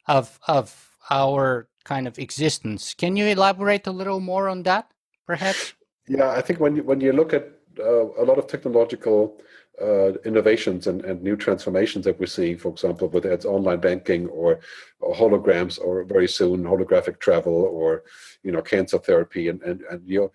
[0.07, 2.93] of of our kind of existence.
[2.93, 4.91] Can you elaborate a little more on that,
[5.25, 5.73] perhaps?
[6.07, 9.39] Yeah, I think when you, when you look at uh, a lot of technological
[9.81, 14.27] uh, innovations and, and new transformations that we're seeing, for example, whether it's online banking
[14.27, 14.59] or,
[14.99, 18.03] or, holograms or very soon holographic travel or
[18.43, 20.31] you know cancer therapy and and, and you know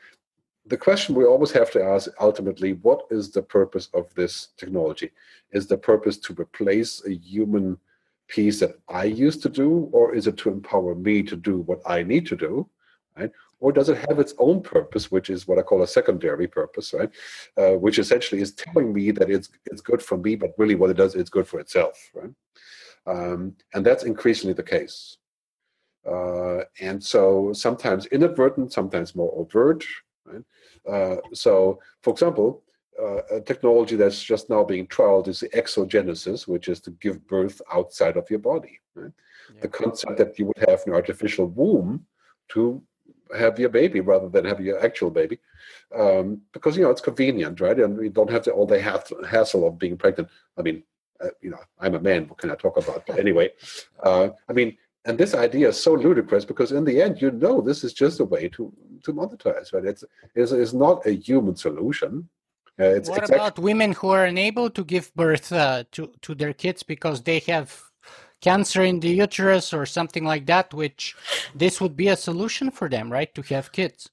[0.67, 5.11] the question we always have to ask ultimately what is the purpose of this technology?
[5.51, 7.79] Is the purpose to replace a human
[8.29, 11.81] piece that I used to do, or is it to empower me to do what
[11.85, 12.69] I need to do?
[13.17, 13.31] Right?
[13.61, 16.95] Or does it have its own purpose, which is what I call a secondary purpose,
[16.95, 17.11] right?
[17.57, 20.91] Uh, which essentially is telling me that it's it's good for me, but really what
[20.91, 22.31] it does, it's good for itself, right?
[23.07, 25.19] Um, and that's increasingly the case.
[26.09, 29.85] Uh, and so sometimes inadvertent, sometimes more overt.
[30.25, 30.45] Right?
[30.89, 32.63] Uh, so, for example,
[33.01, 37.27] uh, a technology that's just now being trialed is the ectogenesis, which is to give
[37.27, 38.79] birth outside of your body.
[38.95, 39.13] Right?
[39.55, 39.61] Yeah.
[39.63, 42.07] The concept that you would have an artificial womb
[42.51, 42.83] to
[43.37, 45.39] have your baby rather than have your actual baby,
[45.95, 47.79] um, because you know it's convenient, right?
[47.79, 50.29] And we don't have the, all the hassle of being pregnant.
[50.59, 50.83] I mean,
[51.21, 52.29] uh, you know, I'm a man.
[52.29, 53.07] What can I talk about?
[53.07, 53.51] But anyway,
[54.03, 57.61] uh, I mean, and this idea is so ludicrous because in the end, you know,
[57.61, 58.73] this is just a way to
[59.05, 59.85] to monetize, right?
[59.85, 62.29] It's it's, it's not a human solution.
[62.79, 63.37] Uh, what exactly...
[63.37, 67.41] about women who are unable to give birth uh, to to their kids because they
[67.41, 67.83] have
[68.41, 70.73] cancer in the uterus or something like that?
[70.73, 71.17] Which
[71.55, 73.35] this would be a solution for them, right?
[73.35, 74.11] To have kids.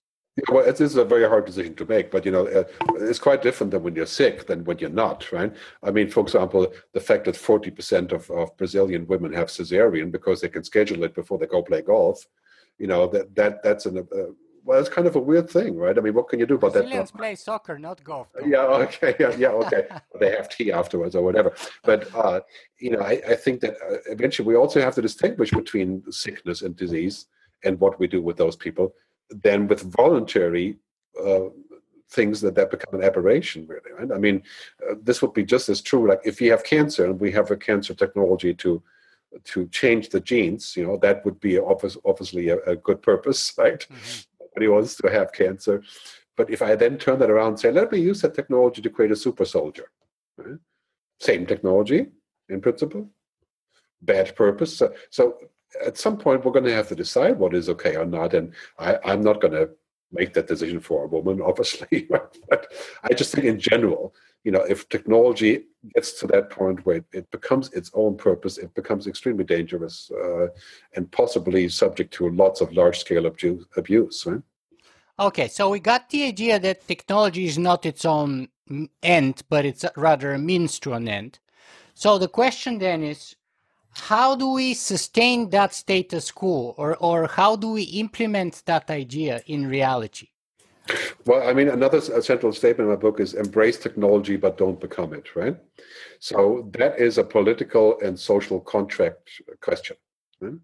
[0.47, 2.47] Yeah, well, it is this is a very hard decision to make, but you know,
[2.47, 2.63] uh,
[2.95, 5.53] it's quite different than when you're sick than when you're not, right?
[5.83, 10.41] I mean, for example, the fact that 40% of, of Brazilian women have cesarean because
[10.41, 12.25] they can schedule it before they go play golf,
[12.77, 14.31] you know, that that that's an uh,
[14.63, 15.97] well, it's kind of a weird thing, right?
[15.97, 17.17] I mean, what can you do about Brazilians that?
[17.17, 18.27] play soccer, not golf.
[18.45, 19.87] Yeah, okay, yeah, yeah okay.
[20.19, 21.53] they have tea afterwards or whatever.
[21.83, 22.41] But uh,
[22.77, 26.61] you know, I, I think that uh, eventually we also have to distinguish between sickness
[26.61, 27.25] and disease
[27.63, 28.93] and what we do with those people
[29.29, 30.77] then with voluntary
[31.23, 31.49] uh,
[32.09, 34.11] things that that become an aberration really right?
[34.11, 34.41] I mean
[34.89, 37.51] uh, this would be just as true like if you have cancer and we have
[37.51, 38.81] a cancer technology to
[39.43, 43.53] to change the genes you know that would be obvious, obviously a, a, good purpose
[43.57, 43.85] right?
[43.87, 44.21] Mm-hmm.
[44.41, 45.83] nobody wants to have cancer.
[46.35, 48.89] But if i then turn that around and say let me use that technology to
[48.89, 49.91] create a super soldier
[50.37, 50.59] right?
[51.19, 52.07] same technology
[52.49, 53.09] in principle.
[54.01, 54.77] Bad purpose.
[54.77, 55.37] So, so
[55.85, 58.53] at some point we're going to have to decide what is okay or not and
[58.77, 59.69] I, i'm not going to
[60.11, 62.67] make that decision for a woman obviously but
[63.03, 67.29] i just think in general you know if technology gets to that point where it,
[67.31, 70.47] becomes its own purpose it becomes extremely dangerous uh,
[70.95, 74.41] and possibly subject to lots of large scale abuse, abuse right?
[75.19, 78.47] okay so we got the idea that technology is not its own
[79.03, 81.39] end but it's rather a means to an end
[81.93, 83.35] so the question then is
[83.91, 89.41] how do we sustain that status quo or, or how do we implement that idea
[89.45, 90.29] in reality?
[91.25, 95.13] Well, I mean, another central statement in my book is embrace technology, but don't become
[95.13, 95.55] it, right?
[96.19, 99.29] So that is a political and social contract
[99.61, 99.97] question.
[100.41, 100.55] Right?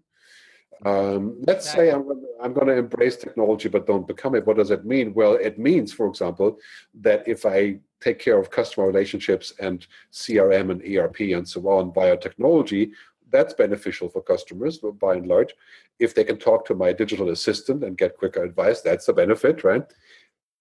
[0.84, 2.06] Um, let's say I'm,
[2.42, 4.46] I'm going to embrace technology, but don't become it.
[4.46, 5.14] What does it mean?
[5.14, 6.58] Well, it means, for example,
[7.00, 11.92] that if I take care of customer relationships and CRM and ERP and so on
[11.94, 12.92] via technology,
[13.30, 15.54] that's beneficial for customers by and large.
[15.98, 19.64] If they can talk to my digital assistant and get quicker advice, that's a benefit,
[19.64, 19.84] right?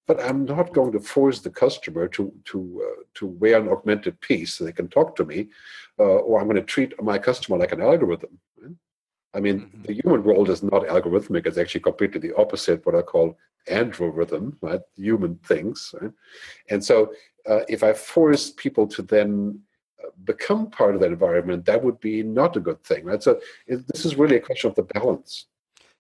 [0.08, 4.20] But I'm not going to force the customer to to uh, to wear an augmented
[4.22, 5.50] piece so they can talk to me,
[6.00, 8.38] uh, or I'm going to treat my customer like an algorithm.
[8.62, 8.76] Right?
[9.34, 9.82] I mean, mm-hmm.
[9.82, 12.86] the human world is not algorithmic; it's actually completely the opposite.
[12.86, 13.36] What I call
[13.68, 14.82] androrithm, right?
[14.96, 16.12] Human things, right?
[16.70, 17.12] And so,
[17.50, 19.60] uh, if I force people to then
[20.24, 23.22] become part of that environment, that would be not a good thing, right?
[23.22, 25.48] So it, this is really a question of the balance.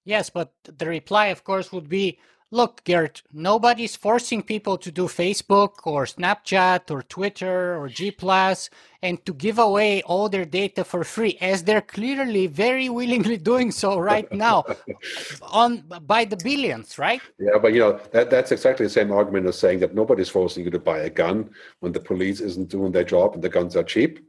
[0.04, 2.20] Yes, but the reply, of course, would be
[2.52, 8.70] look, Gerd, nobody's forcing people to do Facebook or Snapchat or Twitter or G Plus
[9.02, 13.72] and to give away all their data for free, as they're clearly very willingly doing
[13.72, 14.64] so right now,
[15.44, 17.22] on by the billions, right?
[17.40, 20.64] Yeah, but you know that that's exactly the same argument as saying that nobody's forcing
[20.66, 21.50] you to buy a gun
[21.82, 24.20] when the police isn't doing their job and the guns are cheap.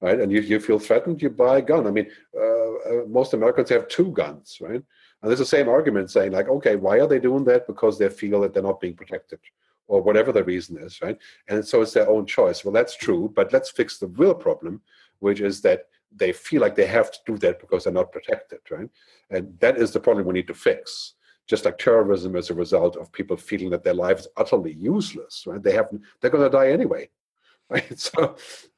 [0.00, 1.86] Right, and you, you feel threatened, you buy a gun.
[1.86, 4.82] I mean, uh, uh, most Americans have two guns, right?
[5.24, 7.66] And there's the same argument saying, like, okay, why are they doing that?
[7.66, 9.38] Because they feel that they're not being protected
[9.86, 11.16] or whatever the reason is, right?
[11.48, 12.62] And so it's their own choice.
[12.62, 14.82] Well, that's true, but let's fix the real problem,
[15.20, 18.58] which is that they feel like they have to do that because they're not protected,
[18.70, 18.90] right?
[19.30, 21.14] And that is the problem we need to fix.
[21.46, 25.44] Just like terrorism is a result of people feeling that their life is utterly useless,
[25.46, 25.62] right?
[25.62, 25.88] They have
[26.20, 27.08] they're going to die anyway,
[27.70, 27.98] right?
[27.98, 28.36] So,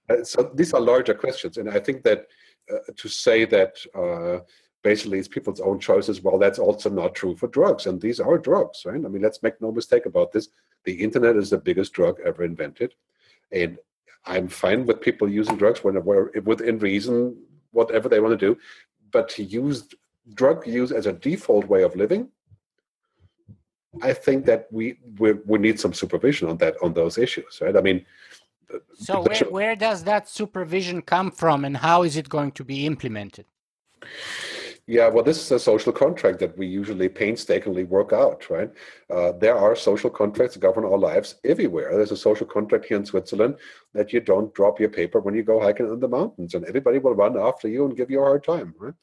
[0.08, 2.28] uh, so these are larger questions, and I think that
[2.72, 4.44] uh, to say that uh,
[4.82, 6.22] basically it's people's own choices.
[6.22, 8.94] Well, that's also not true for drugs, and these are drugs, right?
[8.94, 10.48] I mean, let's make no mistake about this.
[10.84, 12.94] The internet is the biggest drug ever invented,
[13.52, 13.78] and
[14.24, 17.36] I'm fine with people using drugs whenever within reason,
[17.72, 18.58] whatever they want to do.
[19.12, 19.88] But to use
[20.34, 22.28] drug use as a default way of living,
[24.02, 27.76] I think that we, we we need some supervision on that on those issues, right?
[27.76, 28.04] I mean,
[28.94, 32.86] so where, where does that supervision come from, and how is it going to be
[32.86, 33.46] implemented?
[34.88, 38.70] Yeah, well, this is a social contract that we usually painstakingly work out, right?
[39.10, 41.96] Uh, there are social contracts that govern our lives everywhere.
[41.96, 43.56] There's a social contract here in Switzerland
[43.94, 47.00] that you don't drop your paper when you go hiking in the mountains, and everybody
[47.00, 48.94] will run after you and give you a hard time, right?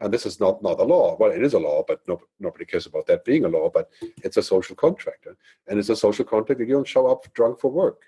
[0.00, 1.16] And this is not not a law.
[1.18, 3.70] Well, it is a law, but no, nobody cares about that being a law.
[3.72, 3.88] But
[4.22, 5.26] it's a social contract,
[5.66, 8.02] and it's a social contract that you don't show up drunk for work.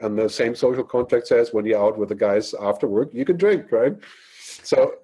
[0.00, 3.24] And the same social contract says when you're out with the guys after work, you
[3.24, 3.96] can drink, right?
[4.62, 4.94] So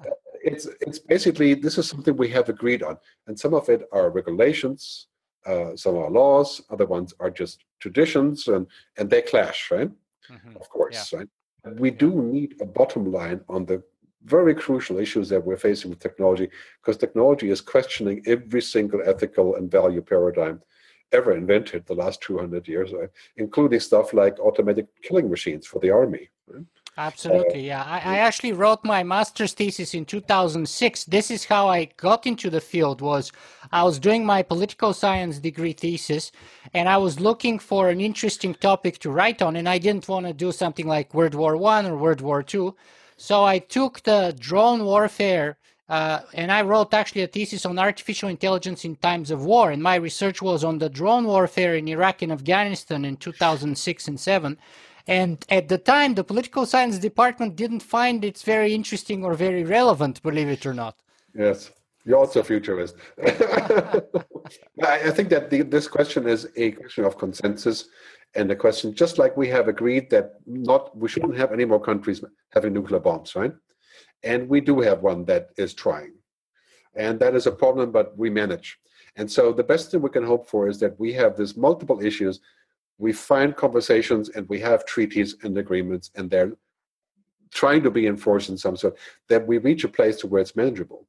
[0.47, 4.11] it's it's basically this is something we have agreed on, and some of it are
[4.11, 5.09] regulations,
[5.47, 8.67] uh, some are laws, other ones are just traditions, and
[8.99, 9.91] and they clash, right?
[10.31, 10.57] Mm-hmm.
[10.57, 11.19] Of course, yeah.
[11.19, 11.29] right.
[11.79, 13.83] We do need a bottom line on the
[14.25, 16.49] very crucial issues that we're facing with technology,
[16.81, 20.63] because technology is questioning every single ethical and value paradigm
[21.13, 23.09] ever invented the last 200 years, right?
[23.37, 26.29] including stuff like automatic killing machines for the army.
[26.49, 26.65] Right?
[26.99, 27.85] Absolutely, uh, yeah.
[27.85, 31.05] I, I, actually wrote my master's thesis in 2006.
[31.05, 33.03] This is how I got into the field.
[33.03, 33.33] Was
[33.71, 36.33] I was doing my political science degree thesis,
[36.73, 40.25] and I was looking for an interesting topic to write on, and I didn't want
[40.25, 42.75] to do something like World War One or World War Two.
[43.19, 48.29] So I took the drone warfare uh, and I wrote actually a thesis on artificial
[48.29, 49.71] intelligence in times of war.
[49.71, 54.19] And my research was on the drone warfare in Iraq and Afghanistan in 2006 and
[54.19, 54.59] 7.
[55.07, 59.63] And at the time, the political science department didn't find it very interesting or very
[59.63, 60.97] relevant, believe it or not.
[61.35, 61.71] Yes,
[62.05, 62.97] you're also a futurist.
[64.83, 67.89] I think that the, this question is a question of consensus
[68.35, 71.81] and a question just like we have agreed that not we shouldn't have any more
[71.81, 73.53] countries having nuclear bombs, right?
[74.23, 76.15] And we do have one that is trying.
[76.95, 78.79] And that is a problem, but we manage.
[79.17, 82.03] And so the best thing we can hope for is that we have these multiple
[82.03, 82.41] issues.
[82.99, 86.53] We find conversations and we have treaties and agreements, and they're
[87.53, 88.97] trying to be enforced in some sort,
[89.29, 91.07] that we reach a place to where it's manageable.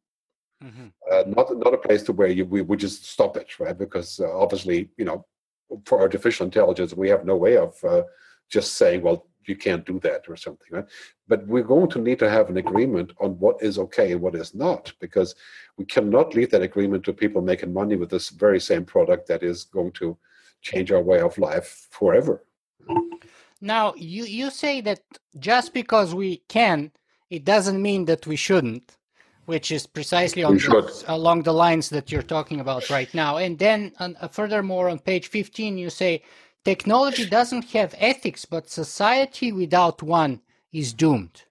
[0.64, 0.88] Mm-hmm.
[1.12, 3.78] Uh, not not a place to where you, we would just stop it, right?
[3.78, 5.26] Because uh, obviously, you know,
[5.86, 8.04] for artificial intelligence, we have no way of uh,
[8.50, 10.86] just saying, well, you can't do that or something right
[11.28, 14.36] but we're going to need to have an agreement on what is okay and what
[14.36, 15.36] is not because
[15.78, 19.44] we cannot leave that agreement to people making money with this very same product that
[19.44, 20.18] is going to
[20.62, 22.44] change our way of life forever.
[23.62, 25.02] Now you you say that
[25.40, 26.92] just because we can
[27.30, 28.98] it doesn't mean that we shouldn't
[29.46, 33.38] which is precisely on the, along the lines that you're talking about right now.
[33.38, 36.22] And then uh, furthermore on page 15 you say
[36.68, 40.42] Technology doesn't have ethics, but society without one
[40.74, 41.44] is doomed.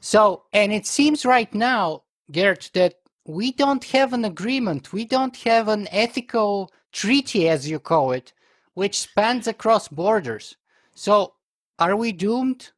[0.00, 2.02] So, and it seems right now,
[2.32, 2.94] Gerd, that
[3.24, 8.32] we don't have an agreement, we don't have an ethical treaty, as you call it,
[8.76, 10.56] which spans across borders.
[10.94, 11.32] So,
[11.78, 12.72] are we doomed?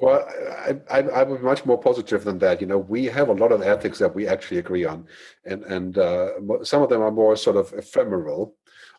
[0.00, 0.28] Well,
[0.68, 2.60] I, I, I much more positive than that.
[2.60, 5.06] You know, we have a lot of ethics that we actually agree on,
[5.44, 6.30] and and uh,
[6.64, 8.54] some of them are more sort of ephemeral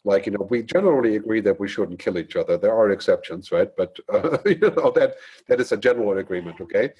[0.05, 3.51] like you know we generally agree that we shouldn't kill each other there are exceptions
[3.51, 5.15] right but uh, you know that
[5.49, 6.93] that is a general agreement okay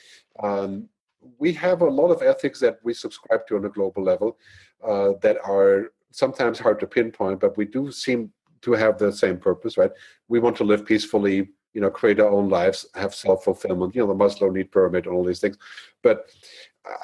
[0.43, 0.89] um,
[1.37, 4.37] we have a lot of ethics that we subscribe to on a global level
[4.85, 8.31] uh, that are sometimes hard to pinpoint but we do seem
[8.61, 9.91] to have the same purpose right?
[10.27, 14.07] We want to live peacefully you know create our own lives have self-fulfillment you know
[14.07, 15.57] the maslow need pyramid and all these things.
[16.01, 16.29] But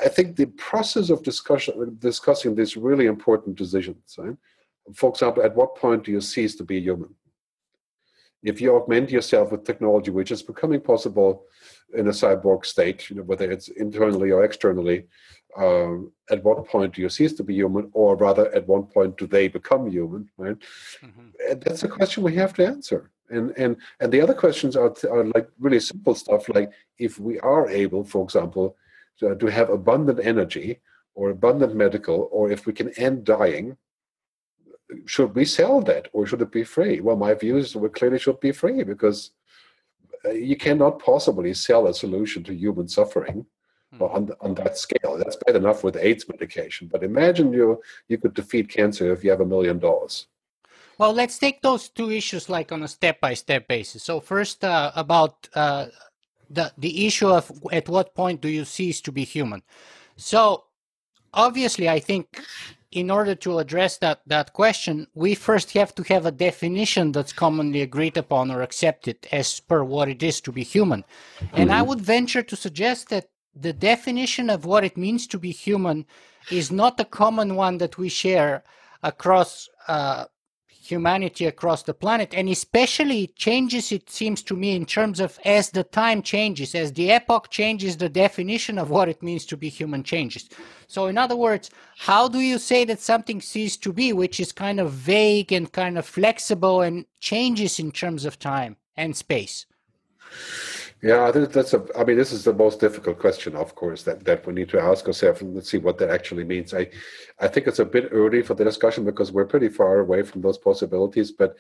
[0.04, 4.38] i think the process of discussion discussing these really important decisions right?
[4.94, 7.14] For example, at what point do you cease to be human?
[8.44, 11.46] If you augment yourself with technology, which is becoming possible
[11.96, 15.08] in a cyborg state, you know, whether it's internally or externally,
[15.58, 19.18] um, at what point do you cease to be human, or rather, at what point
[19.18, 20.30] do they become human?
[20.38, 20.58] Right?
[21.04, 21.60] Mm-hmm.
[21.60, 23.12] That's a question we have to answer.
[23.30, 27.40] And and and the other questions are, are like really simple stuff, like if we
[27.40, 28.76] are able, for example,
[29.20, 30.80] to, to have abundant energy
[31.16, 33.78] or abundant medical, or if we can end dying,
[35.06, 37.00] should we sell that or should it be free?
[37.00, 39.32] Well, my view is we clearly should be free because
[40.26, 43.46] uh, you cannot possibly sell a solution to human suffering
[43.94, 44.14] mm.
[44.14, 45.18] on, on that scale.
[45.18, 49.30] That's bad enough with AIDS medication, but imagine you you could defeat cancer if you
[49.32, 50.28] have a million dollars.
[50.98, 54.04] Well, let's take those two issues like on a step by step basis.
[54.04, 55.88] So first, uh, about uh,
[56.50, 59.62] the the issue of at what point do you cease to be human?
[60.16, 60.66] So
[61.34, 62.42] obviously, I think
[62.96, 67.34] in order to address that, that question, we first have to have a definition that's
[67.34, 71.04] commonly agreed upon or accepted as per what it is to be human.
[71.52, 71.90] And I mm-hmm.
[71.90, 76.06] would venture to suggest that the definition of what it means to be human
[76.52, 78.64] is not a common one that we share
[79.02, 80.26] across uh,
[80.68, 85.40] humanity across the planet and especially it changes it seems to me in terms of
[85.44, 89.58] as the time changes as the epoch changes the definition of what it means to
[89.58, 90.48] be human changes.
[90.88, 94.52] So in other words how do you say that something ceases to be which is
[94.52, 99.66] kind of vague and kind of flexible and changes in terms of time and space
[101.06, 101.86] yeah, that's a.
[101.96, 104.82] I mean, this is the most difficult question, of course, that, that we need to
[104.82, 106.74] ask ourselves and let's see what that actually means.
[106.74, 106.90] I,
[107.40, 110.42] I think it's a bit early for the discussion because we're pretty far away from
[110.42, 111.32] those possibilities.
[111.32, 111.58] But,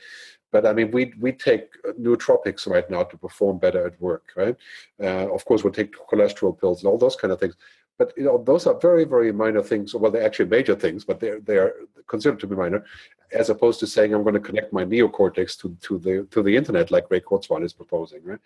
[0.51, 1.67] but I mean, we we take
[2.01, 4.55] nootropics right now to perform better at work, right?
[4.99, 7.55] Uh, of course, we take cholesterol pills and all those kind of things
[7.97, 11.19] but you know those are very very minor things well they're actually major things but
[11.19, 11.73] they're they're
[12.07, 12.83] considered to be minor
[13.31, 16.55] as opposed to saying i'm going to connect my neocortex to to the to the
[16.55, 18.39] internet like ray kurzweil is proposing right?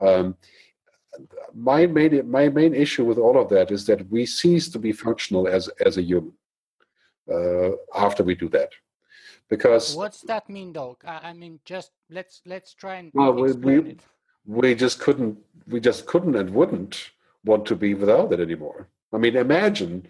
[0.00, 0.36] Um,
[1.54, 4.92] my main my main issue with all of that is that we cease to be
[4.92, 6.34] functional as as a human
[7.32, 8.70] uh, after we do that.
[9.50, 13.96] Because what's that mean though i mean just let's let's try and well we, we,
[14.44, 17.10] we just couldn't we just couldn't and wouldn't
[17.44, 18.88] want to be without it anymore.
[19.12, 20.06] I mean, imagine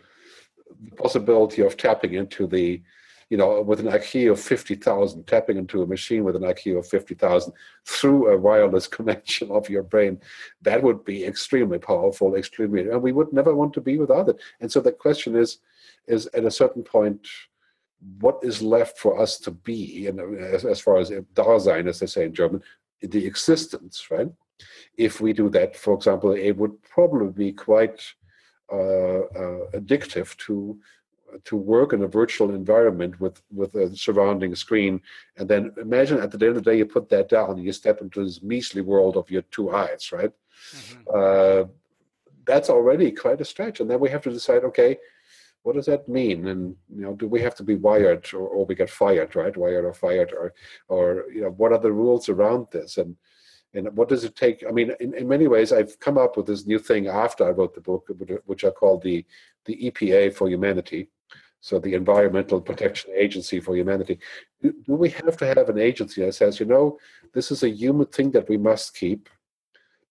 [0.85, 2.83] the possibility of tapping into the,
[3.31, 6.89] you know, with an IQ of 50,000, tapping into a machine with an IQ of
[6.89, 7.53] 50,000
[7.87, 10.21] through a wireless connection of your brain.
[10.63, 14.41] That would be extremely powerful, extremely, and we would never want to be without it.
[14.61, 15.59] And so the question is,
[16.07, 17.27] is at a certain point,
[18.21, 22.07] what is left for us to be, and as, as far as Dasein, as they
[22.07, 22.63] say in German,
[23.03, 24.29] the existence, right?
[24.97, 28.03] if we do that, for example, it would probably be quite
[28.73, 30.79] uh, uh, addictive to
[31.45, 35.01] to work in a virtual environment with with a surrounding screen,
[35.37, 37.73] and then imagine at the end of the day you put that down, and you
[37.73, 40.33] step into this measly world of your two eyes, right?
[40.75, 41.03] Mm-hmm.
[41.15, 41.69] Uh,
[42.47, 44.97] that's already quite a stretch, and then we have to decide, okay,
[45.63, 46.49] what does that mean?
[46.49, 49.57] And you know, do we have to be wired or, or we get fired, right?
[49.57, 50.55] Wired or fired, or
[50.89, 52.97] or you know, what are the rules around this?
[52.97, 53.17] And
[53.75, 56.47] and what does it take i mean in, in many ways i've come up with
[56.47, 58.09] this new thing after i wrote the book
[58.47, 59.25] which i call the
[59.67, 61.09] the epa for humanity
[61.61, 64.19] so the environmental protection agency for humanity
[64.63, 66.99] do, we have to have an agency that says you know
[67.35, 69.29] this is a human thing that we must keep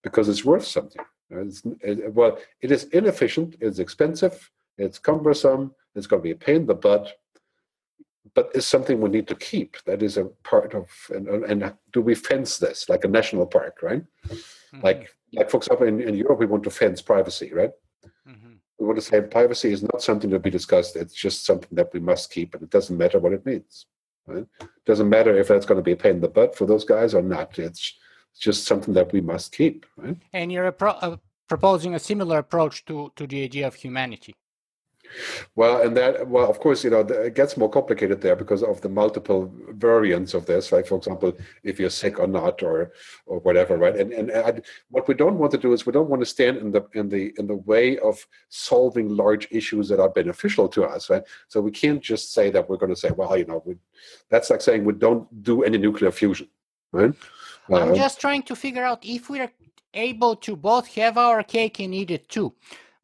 [0.04, 6.08] because it's worth something it's, it, well it is inefficient it's expensive it's cumbersome it's
[6.08, 7.14] going to be a pain in the butt
[8.38, 9.78] but it's something we need to keep.
[9.86, 13.80] That is a part of, and, and do we fence this like a national park,
[13.82, 14.04] right?
[14.28, 14.82] Mm-hmm.
[14.82, 17.72] Like, like for example, in, in Europe, we want to fence privacy, right?
[18.80, 20.96] We want to say privacy is not something to be discussed.
[20.96, 23.86] It's just something that we must keep, and it doesn't matter what it means.
[24.28, 24.46] Right?
[24.62, 26.84] It doesn't matter if that's going to be a pain in the butt for those
[26.84, 27.58] guys or not.
[27.58, 27.94] It's
[28.40, 29.86] just something that we must keep.
[29.96, 30.18] Right?
[30.34, 31.18] And you're pro- uh,
[31.48, 34.36] proposing a similar approach to to the idea of humanity.
[35.55, 38.82] Well, and that, well, of course, you know, it gets more complicated there because of
[38.82, 40.88] the multiple variants of this, right?
[40.88, 42.91] For example, if you're sick or not, or
[43.26, 43.95] or whatever, right?
[43.95, 46.58] And and, and what we don't want to do is we don't want to stand
[46.58, 50.86] in the in the in the way of solving large issues that are beneficial to
[50.86, 51.24] us, right?
[51.47, 53.76] So we can't just say that we're going to say, well, you know, we,
[54.30, 56.47] that's like saying we don't do any nuclear fusion,
[56.91, 57.14] right?
[57.70, 59.51] I'm uh, just trying to figure out if we're
[59.93, 62.53] able to both have our cake and eat it too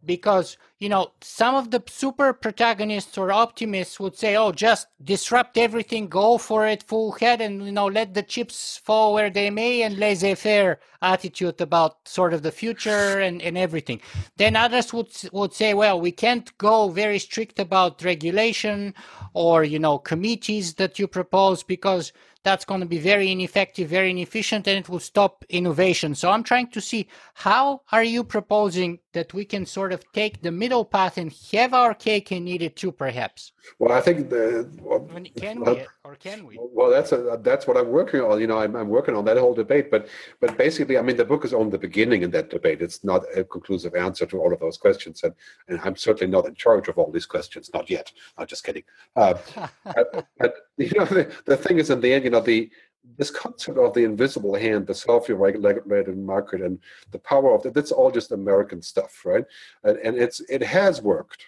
[0.06, 5.58] because you know some of the super protagonists or optimists would say oh just disrupt
[5.58, 9.49] everything go for it full head and you know let the chips fall where they
[9.49, 13.99] may and laissez-faire attitude about sort of the future and, and everything
[14.38, 18.93] then others would would say well we can't go very strict about regulation
[19.34, 22.12] or you know committees that you propose because
[22.43, 26.14] that's going to be very ineffective, very inefficient, and it will stop innovation.
[26.14, 30.41] So I'm trying to see how are you proposing that we can sort of take
[30.41, 33.51] the middle path and have our cake and eat it too, perhaps?
[33.80, 35.07] Well, I think the well,
[35.38, 36.59] can we or can we?
[36.59, 38.41] Well, that's a, that's what I'm working on.
[38.41, 39.89] You know, I'm, I'm working on that whole debate.
[39.89, 40.07] But
[40.41, 42.82] but basically, I mean, the book is on the beginning in that debate.
[42.82, 45.34] It's not a conclusive answer to all of those questions, and
[45.70, 47.72] and I'm certainly not in charge of all these questions.
[47.74, 48.11] Not yet.
[48.38, 48.84] I'm just kidding.
[49.16, 49.36] Uh,
[49.86, 52.70] but, but, you know, the, the thing is, in the end, you know, the
[53.18, 56.80] this concept of the invisible hand, the self-regulated market, and
[57.12, 59.45] the power of that, that's all just American stuff, right?
[59.84, 61.45] And, and it's it has worked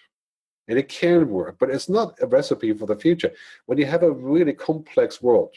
[0.68, 3.32] and it can work, but it's not a recipe for the future.
[3.66, 5.54] When you have a really complex world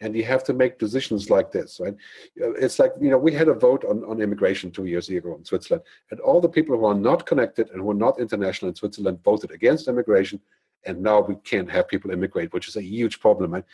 [0.00, 1.94] and you have to make decisions like this, right?
[2.40, 5.36] Uh, it's like, you know, we had a vote on, on immigration two years ago
[5.36, 8.68] in Switzerland, and all the people who are not connected and who are not international
[8.68, 10.40] in Switzerland voted against immigration,
[10.84, 13.52] and now we can't have people immigrate, which is a huge problem.
[13.52, 13.64] Right?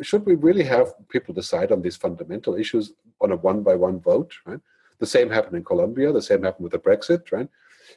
[0.00, 4.00] Should we really have people decide on these fundamental issues on a one by one
[4.00, 4.60] vote, right?
[4.98, 7.48] The same happened in Colombia, the same happened with the Brexit, right?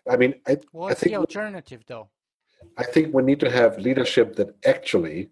[0.09, 2.09] I mean, I, what's I think the alternative, though?
[2.77, 5.29] I think we need to have leadership that actually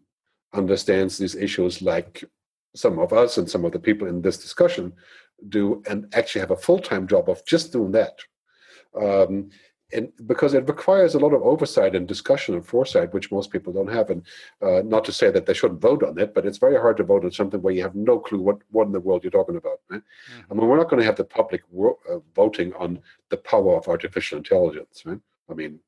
[0.53, 2.23] understands these issues like
[2.75, 4.93] some of us and some of the people in this discussion
[5.49, 8.19] do and actually have a full-time job of just doing that
[9.01, 9.49] um,
[9.93, 13.71] and because it requires a lot of oversight and discussion and foresight which most people
[13.71, 14.23] don't have and
[14.61, 17.03] uh, not to say that they shouldn't vote on it but it's very hard to
[17.03, 19.57] vote on something where you have no clue what, what in the world you're talking
[19.57, 20.01] about right?
[20.01, 20.51] mm-hmm.
[20.51, 23.77] i mean we're not going to have the public wo- uh, voting on the power
[23.77, 25.19] of artificial intelligence right
[25.49, 25.79] i mean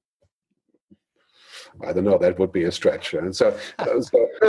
[1.84, 2.18] I don't know.
[2.18, 3.58] That would be a stretch, and so,
[4.02, 4.28] so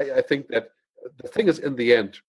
[0.00, 0.68] I, I, think that
[1.20, 2.20] the thing is, in the end,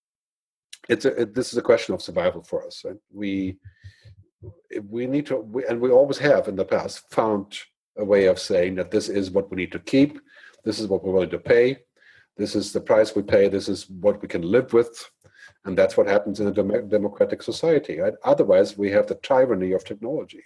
[0.88, 2.84] it's a, it, this is a question of survival for us.
[2.84, 3.56] And we
[4.88, 7.58] we need to, we, and we always have in the past found
[7.96, 10.20] a way of saying that this is what we need to keep,
[10.64, 11.78] this is what we're willing to pay,
[12.36, 15.10] this is the price we pay, this is what we can live with,
[15.64, 17.98] and that's what happens in a dem- democratic society.
[17.98, 18.14] Right?
[18.24, 20.44] Otherwise, we have the tyranny of technology.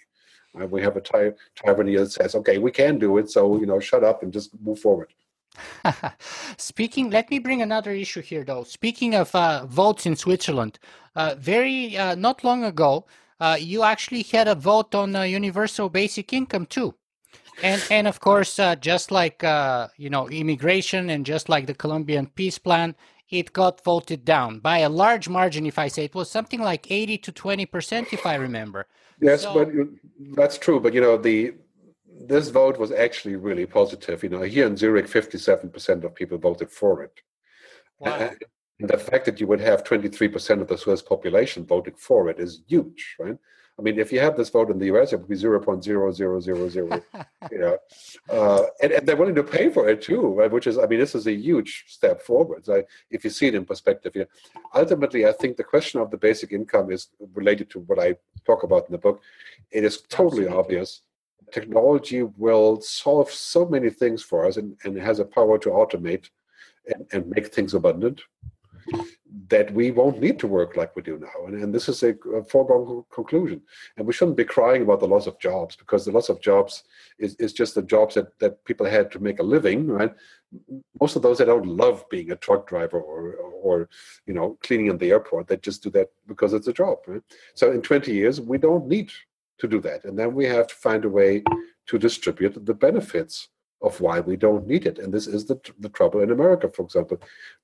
[0.53, 0.69] Right?
[0.69, 3.79] We have a ty- tyranny that says, "Okay, we can do it, so you know,
[3.79, 5.13] shut up and just move forward."
[6.57, 8.63] Speaking, let me bring another issue here, though.
[8.63, 10.79] Speaking of uh, votes in Switzerland,
[11.15, 13.05] uh, very uh, not long ago,
[13.41, 16.93] uh, you actually had a vote on universal basic income too,
[17.63, 21.73] and and of course, uh, just like uh, you know immigration and just like the
[21.73, 22.95] Colombian peace plan,
[23.29, 25.65] it got voted down by a large margin.
[25.65, 28.85] If I say it was something like eighty to twenty percent, if I remember.
[29.19, 29.69] Yes, so, but
[30.37, 30.79] that's true.
[30.79, 31.55] But you know the
[32.27, 34.23] this vote was actually really positive.
[34.23, 37.19] You know, here in Zurich, 57% of people voted for it.
[37.99, 38.31] Wow.
[38.81, 42.39] And the fact that you would have 23% of the Swiss population voting for it
[42.39, 43.37] is huge, right?
[43.77, 47.03] I mean, if you have this vote in the US, it would be 0.0000,
[47.51, 47.77] you know,
[48.29, 50.51] uh, and, and, they're willing to pay for it too, right?
[50.51, 52.65] Which is, I mean, this is a huge step forward.
[52.65, 54.27] So if you see it in perspective, you know,
[54.75, 58.15] ultimately, I think the question of the basic income is related to what I
[58.45, 59.21] talk about in the book.
[59.71, 60.57] It is totally Absolutely.
[60.57, 61.01] obvious
[61.51, 66.29] technology will solve so many things for us and, and has a power to automate
[66.87, 68.21] and, and make things abundant
[69.47, 71.47] that we won't need to work like we do now.
[71.47, 73.61] And, and this is a, a, foregone conclusion.
[73.97, 76.83] And we shouldn't be crying about the loss of jobs because the loss of jobs
[77.17, 80.13] is, is just the jobs that, that people had to make a living, right?
[80.99, 83.89] Most of those that don't love being a truck driver or, or
[84.25, 86.97] you know, cleaning in the airport, they just do that because it's a job.
[87.07, 87.23] Right?
[87.53, 89.11] So in 20 years, we don't need
[89.59, 90.03] to do that.
[90.05, 91.43] And then we have to find a way
[91.87, 93.47] to distribute the benefits
[93.81, 94.99] of why we don't need it.
[94.99, 97.19] And this is the, the trouble in America, for example.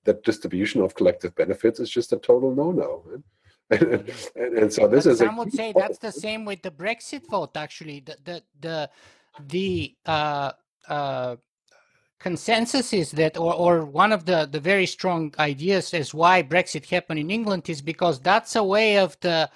[0.05, 3.03] That distribution of collective benefits is just a total no no.
[3.69, 6.71] And, and, and, so this but is some would say that's the same with the
[6.71, 7.57] Brexit vote.
[7.57, 8.89] Actually, the the the
[9.49, 10.53] the uh,
[10.87, 11.35] uh,
[12.17, 16.85] consensus is that, or or one of the the very strong ideas as why Brexit
[16.85, 19.49] happened in England is because that's a way of the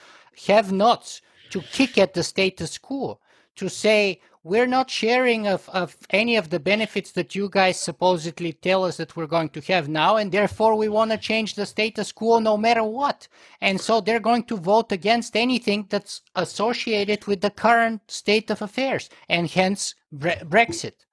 [0.46, 3.20] have-nots to kick at the status quo,
[3.56, 8.54] to say we're not sharing of, of any of the benefits that you guys supposedly
[8.54, 11.66] tell us that we're going to have now, and therefore we want to change the
[11.66, 13.28] status quo no matter what.
[13.62, 18.62] And so they're going to vote against anything that's associated with the current state of
[18.62, 21.06] affairs, and hence Bre- Brexit.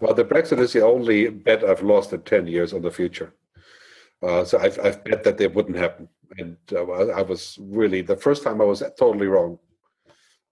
[0.00, 3.34] Well, the Brexit is the only bet I've lost in 10 years on the future.
[4.22, 6.08] Uh, so I've, I've bet that it wouldn't happen.
[6.38, 9.58] And uh, I was really, the first time I was totally wrong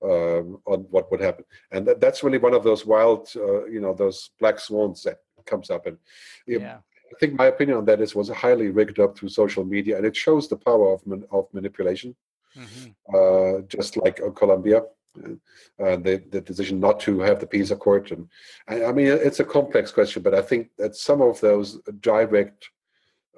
[0.03, 1.45] um, on what would happen.
[1.73, 5.19] And that, that's really one of those wild, uh, you know, those black swans that
[5.47, 5.87] comes up.
[5.87, 5.99] And
[6.47, 6.79] yeah.
[7.11, 10.05] I think my opinion on that is was highly rigged up through social media, and
[10.05, 12.15] it shows the power of man, of manipulation,
[12.57, 12.91] mm-hmm.
[13.15, 14.83] uh, just like uh, Colombia.
[15.17, 18.29] Uh, the, the decision not to have the peace accord, and
[18.69, 22.69] I, I, mean it's a complex question, but I think that some of those direct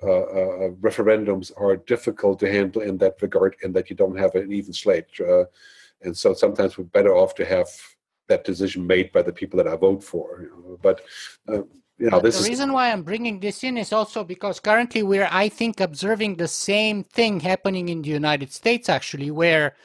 [0.02, 4.34] uh, uh, referendums are difficult to handle in that regard, in that you don't have
[4.34, 5.08] an even slate.
[5.20, 5.44] Uh,
[6.02, 7.68] and so sometimes we're better off to have
[8.28, 10.42] that decision made by the people that I vote for.
[10.42, 10.78] You know?
[10.80, 11.02] But
[11.48, 11.62] uh,
[11.98, 15.28] you know, this the reason why I'm bringing this in is also because currently we're,
[15.30, 19.76] I think, observing the same thing happening in the United States, actually, where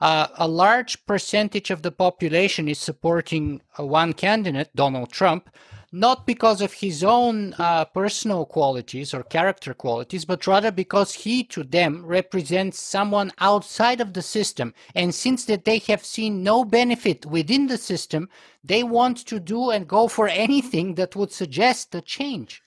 [0.00, 5.50] uh, a large percentage of the population is supporting uh, one candidate, Donald Trump,
[5.94, 11.44] not because of his own uh, personal qualities or character qualities, but rather because he
[11.44, 14.74] to them represents someone outside of the system.
[14.96, 18.28] And since that they have seen no benefit within the system,
[18.64, 22.60] they want to do and go for anything that would suggest a change.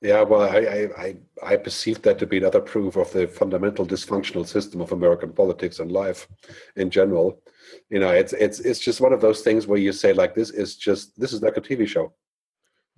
[0.00, 4.46] Yeah, well, I, I, I perceive that to be another proof of the fundamental dysfunctional
[4.46, 6.28] system of American politics and life
[6.76, 7.42] in general
[7.90, 10.50] you know it's it's it's just one of those things where you say like this
[10.50, 12.12] is just this is like a tv show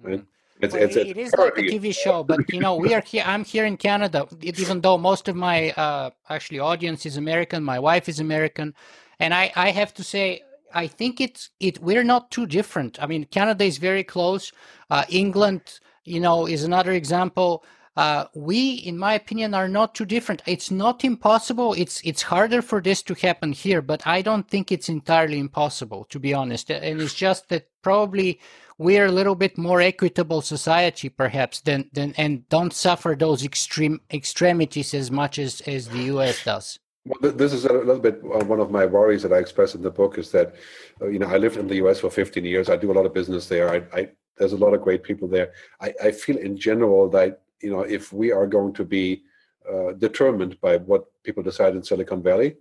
[0.03, 0.19] right?
[0.19, 0.25] Mm-hmm.
[0.63, 3.25] It's, well, it's, it is like a TV show, but you know, we are here.
[3.27, 7.65] I'm here in Canada, even though most of my uh, actually audience is American.
[7.65, 8.75] My wife is American,
[9.19, 10.43] and I, I have to say,
[10.75, 11.81] I think it's it.
[11.81, 13.03] We're not too different.
[13.03, 14.53] I mean, Canada is very close.
[14.91, 17.65] Uh, England, you know, is another example.
[17.97, 20.43] Uh, we, in my opinion, are not too different.
[20.47, 21.75] It's not impossible.
[21.75, 26.05] It's it's harder for this to happen here, but I don't think it's entirely impossible,
[26.11, 26.71] to be honest.
[26.71, 28.41] And it's just that probably
[28.79, 34.01] we're a little bit more equitable society, perhaps, than than and don't suffer those extreme
[34.13, 36.45] extremities as much as as the U.S.
[36.45, 36.79] does.
[37.05, 39.83] Well, this is a little bit uh, one of my worries that I express in
[39.83, 40.55] the book is that,
[41.01, 41.99] uh, you know, I lived in the U.S.
[41.99, 42.69] for 15 years.
[42.69, 43.69] I do a lot of business there.
[43.69, 45.53] I, I there's a lot of great people there.
[45.81, 49.23] I, I feel in general that you know if we are going to be
[49.71, 52.57] uh, determined by what people decide in Silicon Valley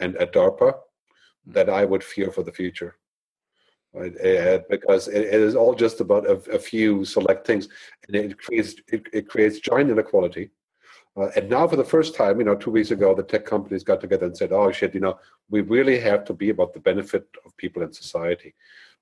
[0.00, 0.74] and at DARPA,
[1.46, 2.96] that I would fear for the future.
[3.92, 4.12] Right?
[4.20, 7.68] Uh, because it, it is all just about a, a, few select things,
[8.08, 10.50] and it creates it, it creates giant inequality
[11.16, 13.84] uh, and now, for the first time, you know, two weeks ago, the tech companies
[13.84, 15.18] got together and said, "Oh shit, you know,
[15.48, 18.54] we really have to be about the benefit of people in society,"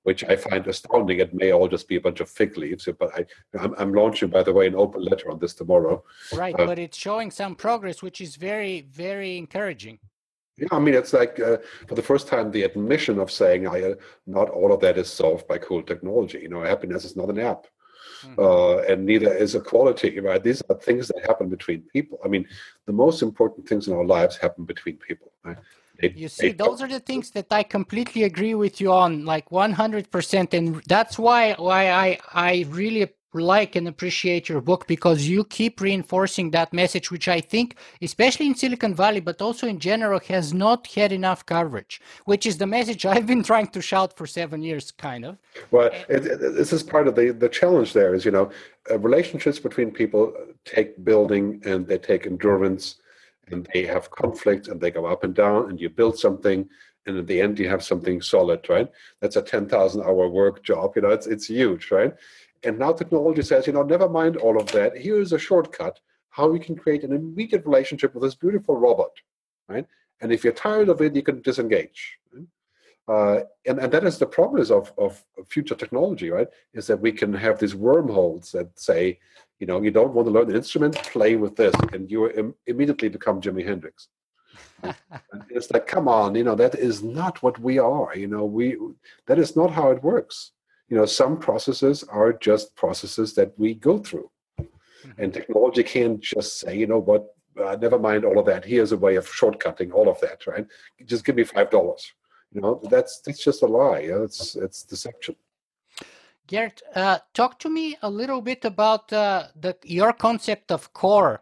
[0.03, 1.19] which I find astounding.
[1.19, 3.25] It may all just be a bunch of fig leaves, but I,
[3.59, 6.03] I'm, I'm launching, by the way, an open letter on this tomorrow.
[6.33, 9.99] Right, uh, but it's showing some progress, which is very, very encouraging.
[10.57, 13.81] Yeah, I mean, it's like uh, for the first time, the admission of saying, "I
[13.81, 13.95] uh,
[14.27, 17.39] not all of that is solved by cool technology." You know, happiness is not an
[17.39, 17.65] app
[18.23, 18.39] mm-hmm.
[18.39, 20.43] uh, and neither is equality, right?
[20.43, 22.19] These are things that happen between people.
[22.23, 22.47] I mean,
[22.85, 25.31] the most important things in our lives happen between people.
[25.43, 25.57] Right?
[26.01, 29.49] They, you see, those are the things that I completely agree with you on, like
[29.49, 30.53] 100%.
[30.53, 35.81] And that's why why I, I really like and appreciate your book because you keep
[35.81, 40.53] reinforcing that message, which I think, especially in Silicon Valley, but also in general, has
[40.53, 44.61] not had enough coverage, which is the message I've been trying to shout for seven
[44.61, 45.37] years, kind of.
[45.71, 48.51] Well, it, it, this is part of the, the challenge there is, you know,
[48.89, 50.33] uh, relationships between people
[50.65, 52.95] take building and they take endurance
[53.51, 56.67] and they have conflict and they go up and down and you build something
[57.05, 58.89] and at the end you have something solid right
[59.19, 62.13] that's a 10000 hour work job you know it's it's huge right
[62.63, 64.97] and now technology says, you know, never mind all of that.
[64.97, 69.11] Here is a shortcut how we can create an immediate relationship with this beautiful robot,
[69.67, 69.85] right?
[70.21, 72.17] And if you're tired of it, you can disengage.
[73.07, 76.47] Uh, and, and that is the promise of, of future technology, right?
[76.73, 79.19] Is that we can have these wormholes that say,
[79.59, 82.55] you know, you don't want to learn an instrument, play with this, and you Im-
[82.67, 84.09] immediately become Jimi Hendrix.
[85.49, 88.15] it's like, come on, you know, that is not what we are.
[88.15, 88.77] You know, we
[89.27, 90.51] that is not how it works
[90.93, 94.29] you know some processes are just processes that we go through
[94.59, 95.11] mm-hmm.
[95.17, 97.23] and technology can't just say you know what
[97.63, 100.67] uh, never mind all of that here's a way of shortcutting all of that right
[101.05, 102.03] just give me five dollars
[102.51, 105.35] you know that's that's just a lie it's it's deception
[106.53, 111.41] Gerd, uh, talk to me a little bit about uh, the your concept of core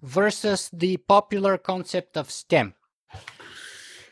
[0.00, 2.72] versus the popular concept of STEM.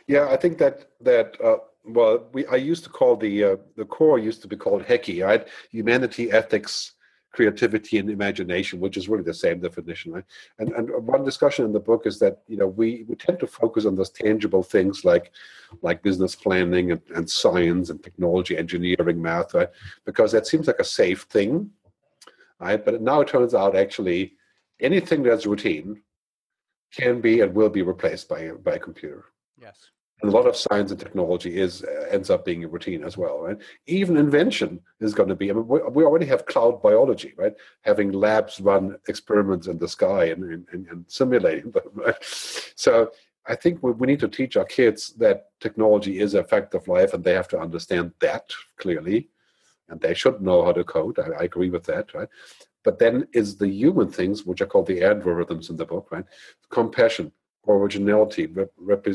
[0.07, 3.87] Yeah, I think that that uh, well, we I used to call the uh, the
[3.87, 5.49] core used to be called HECI, right?
[5.71, 6.93] Humanity, ethics,
[7.35, 10.25] creativity, and imagination, which is really the same definition, right?
[10.59, 13.47] And and one discussion in the book is that you know we we tend to
[13.47, 15.33] focus on those tangible things like
[15.83, 19.71] like business planning and, and science and technology, engineering, math, right?
[20.05, 21.71] Because that seems like a safe thing,
[22.61, 22.83] right?
[22.85, 24.35] But now it turns out actually
[24.81, 26.01] anything that's routine
[26.93, 29.25] can be and will be replaced by by a computer.
[29.61, 29.91] Yes
[30.25, 33.19] and a lot of science and technology is uh, ends up being a routine as
[33.19, 33.59] well right?
[33.87, 37.53] Even invention is going to be i mean we, we already have cloud biology right?
[37.83, 42.17] Having labs run experiments in the sky and, and, and simulating them right?
[42.23, 43.11] so
[43.47, 46.89] i think we, we need to teach our kids that technology is a fact of
[46.89, 48.47] life and they have to understand that
[48.79, 49.29] clearly.
[49.91, 51.19] And they should know how to code.
[51.19, 52.29] I, I agree with that right?
[52.83, 56.25] But then is the human things which are called the algorithms in the book right?
[56.71, 57.31] Compassion
[57.69, 59.07] originality, rep-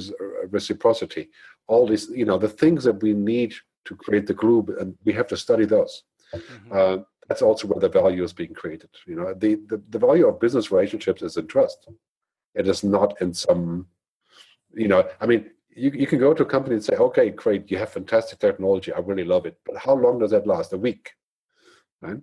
[0.50, 1.30] reciprocity,
[1.68, 3.54] all these, you know, the things that we need
[3.86, 6.04] to create the group, and we have to study those.
[6.34, 6.72] Mm-hmm.
[6.72, 6.98] Uh,
[7.28, 8.90] that's also where the value is being created.
[9.06, 11.88] You know, the, the, the value of business relationships is in trust.
[12.56, 13.88] It is not in some,
[14.74, 17.70] you know, I mean, you, you can go to a company and say, okay, great,
[17.70, 18.92] you have fantastic technology.
[18.92, 19.58] I really love it.
[19.66, 20.74] But how long does that last?
[20.74, 21.12] A week,
[22.02, 22.18] right?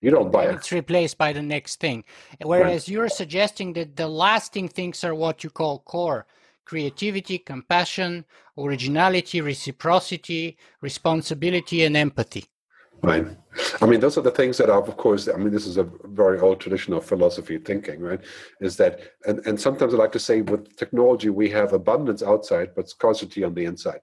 [0.00, 0.54] You don't buy it.
[0.56, 2.04] It's replaced by the next thing.
[2.42, 2.88] Whereas right.
[2.88, 6.26] you're suggesting that the lasting things are what you call core
[6.66, 8.24] creativity, compassion,
[8.58, 12.44] originality, reciprocity, responsibility, and empathy.
[13.02, 13.24] Right.
[13.80, 15.88] I mean, those are the things that are, of course, I mean, this is a
[16.04, 18.20] very old tradition of philosophy thinking, right?
[18.60, 22.70] Is that, and, and sometimes I like to say with technology, we have abundance outside,
[22.74, 24.00] but scarcity on the inside?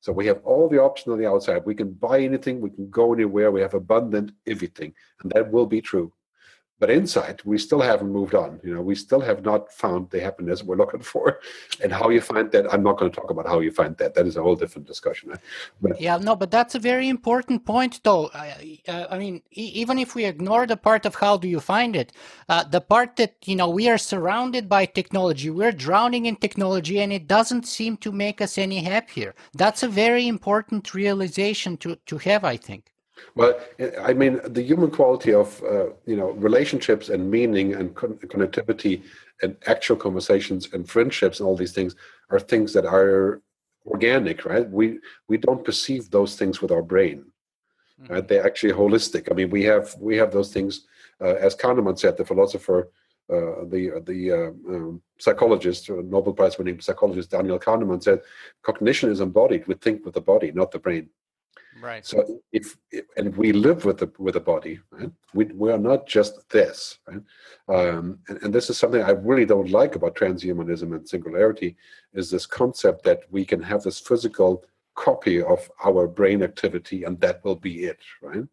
[0.00, 1.66] So we have all the options on the outside.
[1.66, 5.66] We can buy anything, we can go anywhere, we have abundant everything, and that will
[5.66, 6.12] be true.
[6.78, 10.20] But inside we still haven't moved on you know we still have not found the
[10.20, 11.40] happiness we're looking for.
[11.82, 14.14] And how you find that i'm not going to talk about how you find that
[14.14, 15.32] that is a whole different discussion
[15.80, 18.30] but, yeah no but that's a very important point though.
[18.34, 21.60] I, uh, I mean e- even if we ignore the part of how do you
[21.60, 22.12] find it
[22.48, 27.00] uh, the part that you know we are surrounded by technology we're drowning in technology
[27.00, 29.34] and it doesn't seem to make us any happier.
[29.54, 32.92] That's a very important realization to to have i think
[33.34, 33.58] well,
[34.00, 39.02] I mean, the human quality of uh, you know relationships and meaning and con- connectivity
[39.42, 41.94] and actual conversations and friendships and all these things
[42.30, 43.42] are things that are
[43.86, 44.68] organic, right?
[44.70, 44.98] We
[45.28, 47.24] we don't perceive those things with our brain,
[48.00, 48.12] mm-hmm.
[48.12, 48.26] right?
[48.28, 49.30] They're actually holistic.
[49.30, 50.86] I mean, we have we have those things,
[51.20, 52.90] uh, as Kahneman said, the philosopher,
[53.30, 58.20] uh, the the uh, um, psychologist, uh, Nobel Prize winning psychologist Daniel Kahneman said,
[58.62, 59.66] cognition is embodied.
[59.66, 61.10] We think with the body, not the brain.
[61.80, 62.04] Right.
[62.04, 62.76] So if,
[63.16, 65.10] and we live with the with the body, right?
[65.34, 67.22] We we are not just this, right?
[67.68, 71.76] Um, and, and this is something I really don't like about transhumanism and singularity,
[72.14, 74.64] is this concept that we can have this physical
[74.94, 78.44] copy of our brain activity and that will be it, right?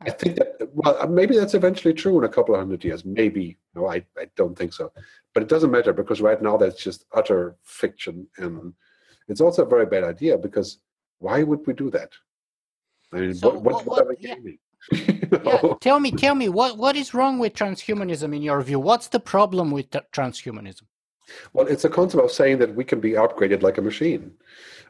[0.00, 3.04] I think that well, uh, maybe that's eventually true in a couple of hundred years.
[3.04, 4.92] Maybe no, I, I don't think so.
[5.32, 8.74] But it doesn't matter because right now that's just utter fiction, and
[9.28, 10.78] it's also a very bad idea because
[11.18, 12.12] why would we do that?
[13.12, 14.34] I mean, so what, what, what, what yeah.
[14.42, 14.52] yeah.
[15.44, 15.74] Oh.
[15.80, 18.78] Tell me, tell me, what, what is wrong with transhumanism in your view?
[18.78, 20.82] What's the problem with transhumanism?
[21.52, 24.32] Well, it's a concept of saying that we can be upgraded like a machine,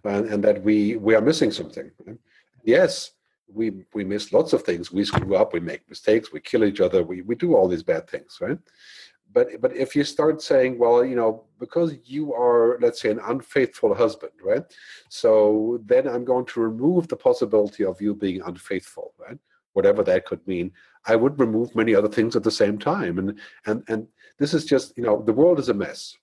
[0.05, 1.91] and, and that we we are missing something.
[2.64, 3.12] Yes,
[3.53, 4.93] we we miss lots of things.
[4.93, 7.83] We screw up, we make mistakes, we kill each other, we we do all these
[7.83, 8.59] bad things, right?
[9.37, 13.20] But but if you start saying well you know because you are let's say an
[13.26, 14.64] unfaithful husband right?
[15.11, 19.39] So then i'm going to remove the possibility of you being unfaithful right?
[19.74, 20.72] Whatever that could mean.
[21.12, 23.18] I would remove many other things at the same time.
[23.18, 24.09] And and and
[24.39, 26.16] this is just you know the world is a mess.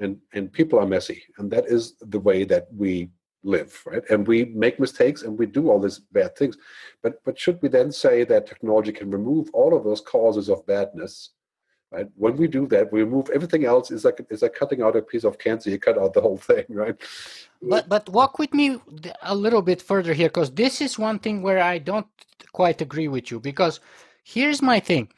[0.00, 1.22] And and people are messy.
[1.38, 1.82] And that is
[2.14, 3.10] the way that we
[3.44, 4.04] live right?
[4.10, 6.56] And we make mistakes and we do all these bad things.
[7.04, 10.66] But but should we then say that technology can remove all of those causes of
[10.66, 11.37] badness
[11.90, 12.06] Right?
[12.16, 13.90] When we do that, we remove everything else.
[13.90, 15.70] Is like is like cutting out a piece of cancer.
[15.70, 16.96] You cut out the whole thing, right?
[17.62, 18.78] But but walk with me
[19.22, 22.06] a little bit further here, because this is one thing where I don't
[22.52, 23.40] quite agree with you.
[23.40, 23.80] Because
[24.22, 25.08] here's my thing: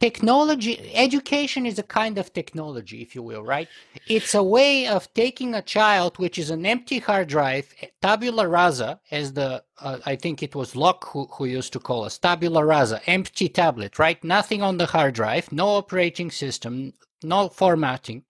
[0.00, 3.68] technology education is a kind of technology if you will right?
[4.08, 9.00] It's a way of taking a child which is an empty hard drive tabula rasa
[9.10, 12.64] as the uh, i think it was locke who, who used to call us tabula
[12.64, 14.24] rasa empty tablet right?
[14.24, 18.24] Nothing on the hard drive no operating system no formatting.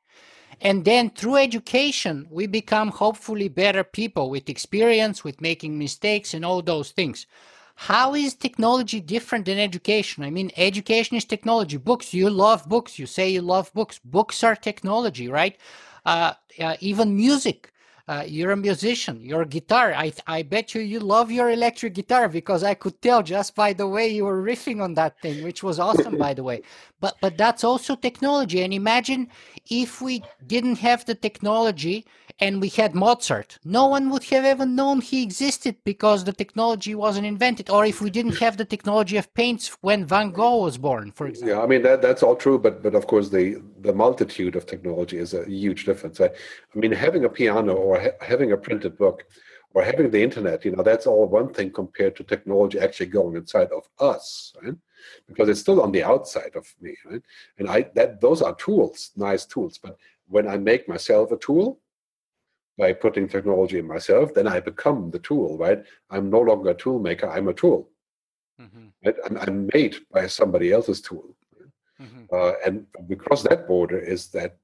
[0.62, 6.44] And then through education we become hopefully better people with experience with making mistakes and
[6.44, 7.26] all those things
[7.88, 10.22] how is technology different than education?
[10.22, 11.78] I mean, education is technology.
[11.78, 12.98] Books, you love books.
[12.98, 13.98] You say you love books.
[14.04, 15.56] Books are technology, right?
[16.04, 17.72] Uh, uh, even music.
[18.06, 19.22] Uh, you're a musician.
[19.22, 19.94] Your guitar.
[19.94, 23.72] I I bet you you love your electric guitar because I could tell just by
[23.72, 26.60] the way you were riffing on that thing, which was awesome, by the way.
[27.00, 28.60] But but that's also technology.
[28.60, 29.28] And imagine
[29.70, 32.04] if we didn't have the technology
[32.40, 36.94] and we had Mozart, no one would have ever known he existed because the technology
[36.94, 37.68] wasn't invented.
[37.68, 41.26] Or if we didn't have the technology of paints when Van Gogh was born, for
[41.26, 41.56] example.
[41.56, 44.66] Yeah, I mean that that's all true, but but of course the the multitude of
[44.66, 46.20] technology is a huge difference.
[46.20, 49.24] I, I mean, having a piano or ha- having a printed book
[49.74, 53.36] or having the internet, you know, that's all one thing compared to technology actually going
[53.36, 54.74] inside of us, right?
[55.28, 57.22] Because it's still on the outside of me, right?
[57.58, 59.96] And I that those are tools, nice tools, but
[60.28, 61.80] when I make myself a tool,
[62.80, 65.84] by putting technology in myself, then I become the tool, right?
[66.08, 67.90] I'm no longer a tool maker, I'm a tool.
[68.60, 68.86] Mm-hmm.
[69.04, 69.16] Right?
[69.26, 71.36] I'm, I'm, made by somebody else's tool.
[72.00, 72.24] Mm-hmm.
[72.32, 74.56] Uh, and we cross that border is that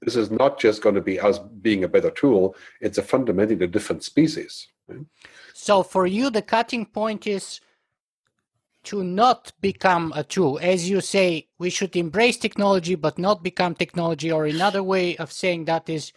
[0.00, 3.66] this is not just going to be us being a better tool, it's a fundamentally
[3.66, 4.68] different species.
[4.86, 5.04] Right?
[5.54, 7.60] So for you, the cutting point is
[8.84, 10.60] to not become a tool.
[10.62, 15.32] As you say, we should embrace technology but not become technology, or another way of
[15.32, 16.12] saying that is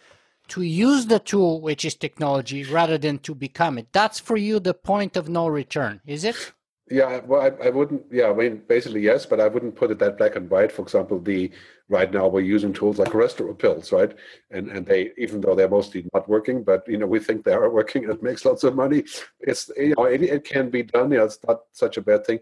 [0.50, 3.88] to use the tool, which is technology, rather than to become it.
[3.92, 6.52] That's for you the point of no return, is it?
[6.90, 8.02] Yeah, well, I, I wouldn't.
[8.10, 10.72] Yeah, I mean, basically yes, but I wouldn't put it that black and white.
[10.72, 11.52] For example, the
[11.88, 14.12] right now we're using tools like cholesterol pills, right?
[14.50, 17.52] And and they, even though they're mostly not working, but you know we think they
[17.52, 19.04] are working and it makes lots of money.
[19.38, 21.12] It's you know it, it can be done.
[21.12, 22.40] Yeah, it's not such a bad thing,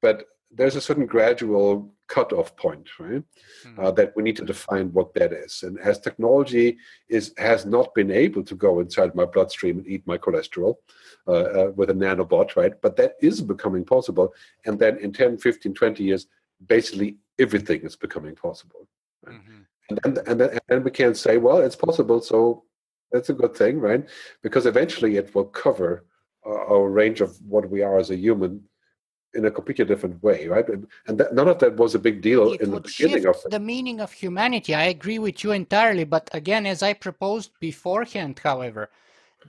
[0.00, 3.24] but there's a certain gradual cutoff point, right?
[3.64, 3.80] Mm-hmm.
[3.80, 5.62] Uh, that we need to define what that is.
[5.62, 6.76] And as technology
[7.08, 10.74] is has not been able to go inside my bloodstream and eat my cholesterol
[11.26, 12.74] uh, uh, with a nanobot, right?
[12.84, 14.34] But that is becoming possible.
[14.66, 16.26] And then in 10, 15, 20 years,
[16.66, 18.88] basically everything is becoming possible.
[19.24, 19.36] Right?
[19.36, 19.60] Mm-hmm.
[19.88, 22.64] And, then, and, then, and then we can say, well, it's possible, so
[23.10, 24.08] that's a good thing, right?
[24.42, 26.04] Because eventually it will cover
[26.46, 28.62] uh, our range of what we are as a human
[29.34, 30.68] in a completely different way, right?
[30.68, 33.36] And, and that, none of that was a big deal it in the beginning of
[33.44, 33.50] it.
[33.50, 34.74] the meaning of humanity.
[34.74, 38.90] I agree with you entirely, but again, as I proposed beforehand, however,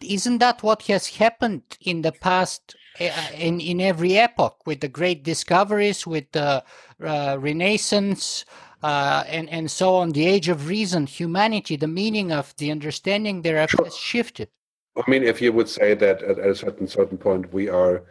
[0.01, 4.87] isn't that what has happened in the past uh, in in every epoch with the
[4.87, 6.63] great discoveries, with the
[7.03, 8.45] uh, Renaissance?
[8.81, 13.41] Uh, and and so on, the age of reason, humanity, the meaning of the understanding
[13.41, 13.85] thereof sure.
[13.85, 14.49] has shifted.
[14.97, 18.03] I mean, if you would say that at, at a certain certain point we are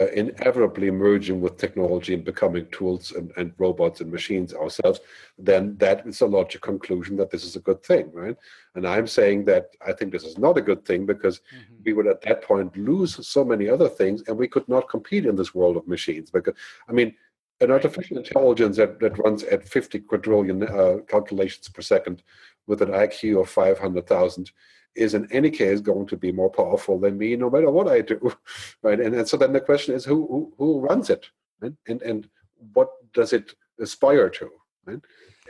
[0.00, 5.00] uh, inevitably merging with technology and becoming tools and, and robots and machines ourselves,
[5.38, 8.36] then that is a logical conclusion that this is a good thing, right?
[8.74, 11.74] And I'm saying that I think this is not a good thing because mm-hmm.
[11.84, 15.26] we would at that point lose so many other things and we could not compete
[15.26, 16.30] in this world of machines.
[16.30, 16.54] Because,
[16.88, 17.14] I mean,
[17.60, 22.22] an artificial intelligence that, that runs at 50 quadrillion uh, calculations per second
[22.66, 24.50] with an IQ of 500,000
[24.94, 28.00] is in any case going to be more powerful than me no matter what I
[28.00, 28.32] do,
[28.82, 29.00] right?
[29.00, 31.26] And, and so then the question is who who, who runs it,
[31.60, 31.72] right?
[31.88, 32.28] and and
[32.72, 34.50] what does it aspire to,
[34.86, 35.00] right?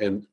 [0.01, 0.27] And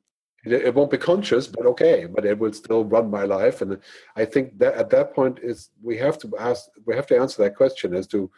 [0.44, 3.62] it, it, won't be conscious, but okay, but it will still run my life.
[3.62, 3.78] And
[4.16, 7.42] I think that at that point is we have to ask, we have to answer
[7.42, 8.30] that question as to,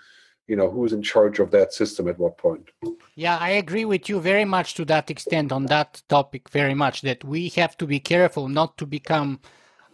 [0.47, 2.69] you know, who's in charge of that system at what point.
[3.15, 6.51] Yeah, I agree with you very much to that extent on that topic.
[6.51, 9.41] Very much that we have to be careful not to become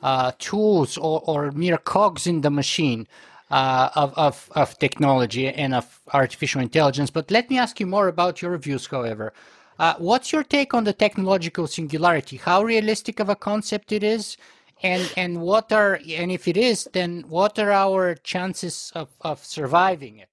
[0.02, 3.06] uh, tools or, or mere cogs in the machine
[3.50, 7.10] uh, of, of, of technology and of artificial intelligence.
[7.10, 9.32] But let me ask you more about your views, however.
[9.78, 12.36] Uh, what's your take on the technological singularity?
[12.36, 14.36] How realistic of a concept it is?
[14.82, 19.44] And, and what are and if it is, then what are our chances of, of
[19.44, 20.28] surviving it?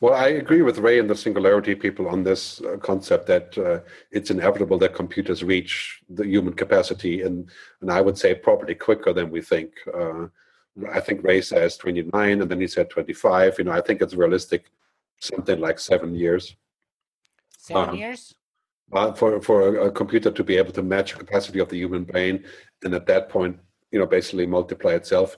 [0.00, 3.80] Well, I agree with Ray and the singularity people on this uh, concept that uh,
[4.10, 7.50] it's inevitable that computers reach the human capacity, and
[7.80, 9.72] and I would say probably quicker than we think.
[9.92, 10.28] Uh,
[10.92, 13.58] I think Ray says 29, and then he said 25.
[13.58, 14.70] You know, I think it's realistic,
[15.18, 16.56] something like seven years.
[17.58, 18.34] Seven um, years.
[18.92, 21.76] Uh, for for a, a, computer to be able to match the capacity of the
[21.76, 22.44] human brain,
[22.82, 23.56] and at that point,
[23.92, 25.36] you know, basically multiply itself.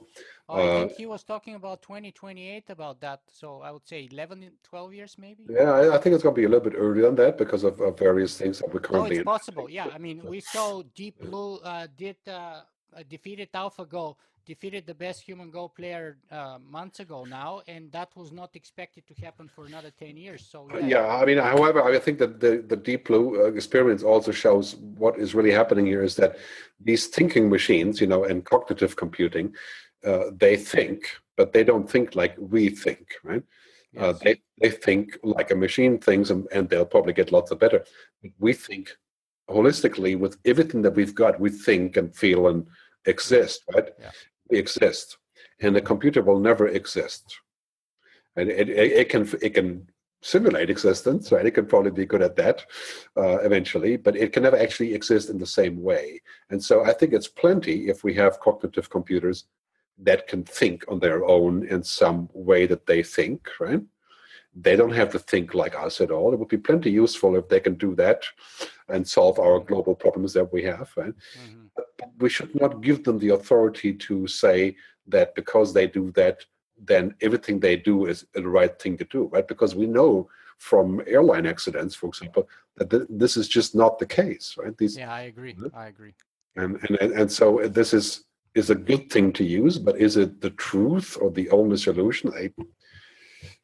[0.53, 3.23] Oh, I think uh, he was talking about 2028 about that.
[3.33, 5.47] So I would say 11, 12 years maybe.
[5.49, 7.65] Yeah, I, I think it's going to be a little bit earlier than that because
[7.65, 9.17] of, of various things that we're currently.
[9.17, 9.71] Oh, it's possible.
[9.71, 12.61] Yeah, I mean, we saw Deep Blue uh, did uh,
[13.09, 18.33] defeated AlphaGo, defeated the best human Go player uh, months ago now, and that was
[18.33, 20.47] not expected to happen for another 10 years.
[20.51, 24.03] So yeah, yeah I mean, however, I think that the the Deep Blue uh, experiment
[24.03, 26.37] also shows what is really happening here is that
[26.81, 29.55] these thinking machines, you know, and cognitive computing
[30.05, 31.05] uh, they think,
[31.37, 33.43] but they don't think like we think, right?
[33.99, 34.15] Uh, yes.
[34.15, 37.59] Uh, they they think like a machine thinks, and, and they'll probably get lots of
[37.59, 37.85] better.
[38.39, 38.97] We think
[39.51, 41.41] holistically with everything that we've got.
[41.41, 42.67] We think and feel and
[43.07, 43.91] exist, right?
[43.99, 44.11] Yeah.
[44.49, 45.19] We exist,
[45.61, 47.35] and the computer will never exist.
[48.37, 49.89] And it, it, it can it can
[50.23, 51.45] simulate existence, right?
[51.45, 52.65] It can probably be good at that
[53.17, 56.23] uh, eventually, but it can never actually exist in the same way.
[56.51, 59.47] And so I think it's plenty if we have cognitive computers
[60.05, 63.83] that can think on their own in some way that they think, right?
[64.55, 66.33] They don't have to think like us at all.
[66.33, 68.25] It would be plenty useful if they can do that
[68.89, 71.15] and solve our global problems that we have, right?
[71.15, 71.67] Mm-hmm.
[71.75, 71.87] But
[72.19, 74.77] we should not give them the authority to say
[75.07, 76.45] that because they do that,
[76.77, 79.47] then everything they do is the right thing to do, right?
[79.47, 80.29] Because we know
[80.59, 84.77] from airline accidents, for example, that th- this is just not the case, right?
[84.77, 85.57] These, yeah, I agree.
[85.75, 86.15] I agree.
[86.57, 88.25] And, and and so this is
[88.55, 92.33] is a good thing to use, but is it the truth or the only solution?
[92.35, 92.51] I,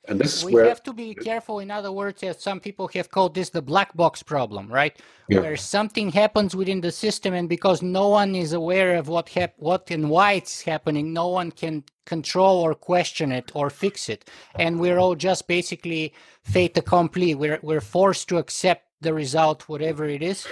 [0.08, 1.58] and this is we where have to be careful.
[1.58, 4.96] In other words, as some people have called this the black box problem, right?
[5.28, 5.40] Yeah.
[5.40, 9.58] Where something happens within the system, and because no one is aware of what hap-
[9.58, 14.30] what and why it's happening, no one can control or question it or fix it,
[14.58, 17.34] and we're all just basically fait accompli.
[17.34, 20.46] We're we're forced to accept the result, whatever it is,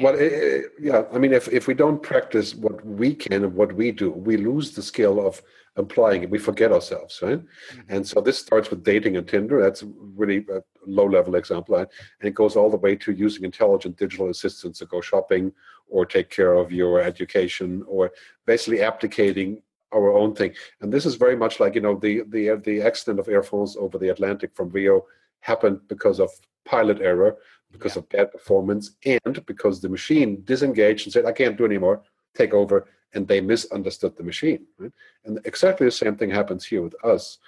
[0.00, 3.54] well, eh, eh, yeah, I mean, if, if we don't practice what we can and
[3.54, 5.42] what we do, we lose the skill of
[5.76, 6.30] applying it.
[6.30, 7.38] We forget ourselves, right?
[7.40, 7.80] Mm-hmm.
[7.88, 9.60] And so this starts with dating and Tinder.
[9.60, 9.84] That's
[10.16, 11.76] really a low level example.
[11.76, 11.88] And
[12.22, 15.52] it goes all the way to using intelligent digital assistants to go shopping
[15.88, 18.12] or take care of your education or
[18.46, 19.60] basically applicating
[19.94, 20.54] our own thing.
[20.80, 23.76] And this is very much like, you know, the, the, the accident of Air France
[23.78, 25.04] over the Atlantic from Rio
[25.40, 26.30] happened because of
[26.64, 27.36] pilot error
[27.72, 28.00] because yeah.
[28.00, 32.02] of bad performance and because the machine disengaged and said, I can't do anymore,
[32.34, 34.66] take over, and they misunderstood the machine.
[34.78, 34.92] Right?
[35.24, 37.38] And exactly the same thing happens here with us.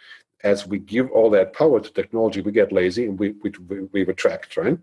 [0.43, 3.53] As we give all that power to technology, we get lazy and we, we,
[3.93, 4.79] we retract, right?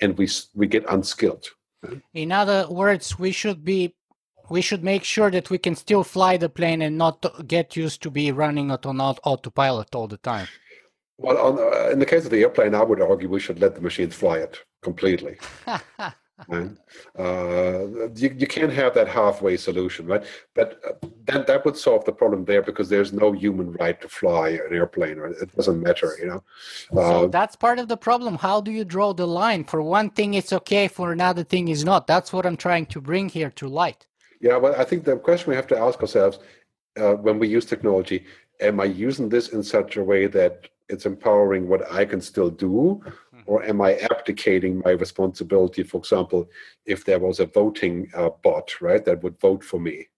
[0.00, 1.46] And we, we get unskilled.
[1.82, 2.02] Right?
[2.14, 3.94] In other words, we should be
[4.48, 8.00] we should make sure that we can still fly the plane and not get used
[8.02, 10.46] to be running on autopilot all the time.
[11.18, 13.74] Well, on, uh, in the case of the airplane, I would argue we should let
[13.74, 15.38] the machines fly it completely.
[16.50, 16.78] and,
[17.18, 20.22] uh, you, you can't have that halfway solution, right?
[20.54, 24.08] But uh, that, that would solve the problem there because there's no human right to
[24.08, 25.16] fly an airplane.
[25.16, 25.34] Right?
[25.40, 26.42] It doesn't matter, you know.
[26.92, 28.36] so uh, that's part of the problem.
[28.36, 29.64] How do you draw the line?
[29.64, 30.86] For one thing, it's okay.
[30.86, 32.06] For another thing, is not.
[32.06, 34.06] That's what I'm trying to bring here to light.
[34.42, 36.40] Yeah, well, I think the question we have to ask ourselves
[36.98, 38.26] uh, when we use technology:
[38.60, 42.50] Am I using this in such a way that it's empowering what I can still
[42.50, 43.40] do, mm-hmm.
[43.46, 45.82] or am I abdicating my responsibility?
[45.82, 46.48] For example,
[46.84, 50.08] if there was a voting uh, bot, right, that would vote for me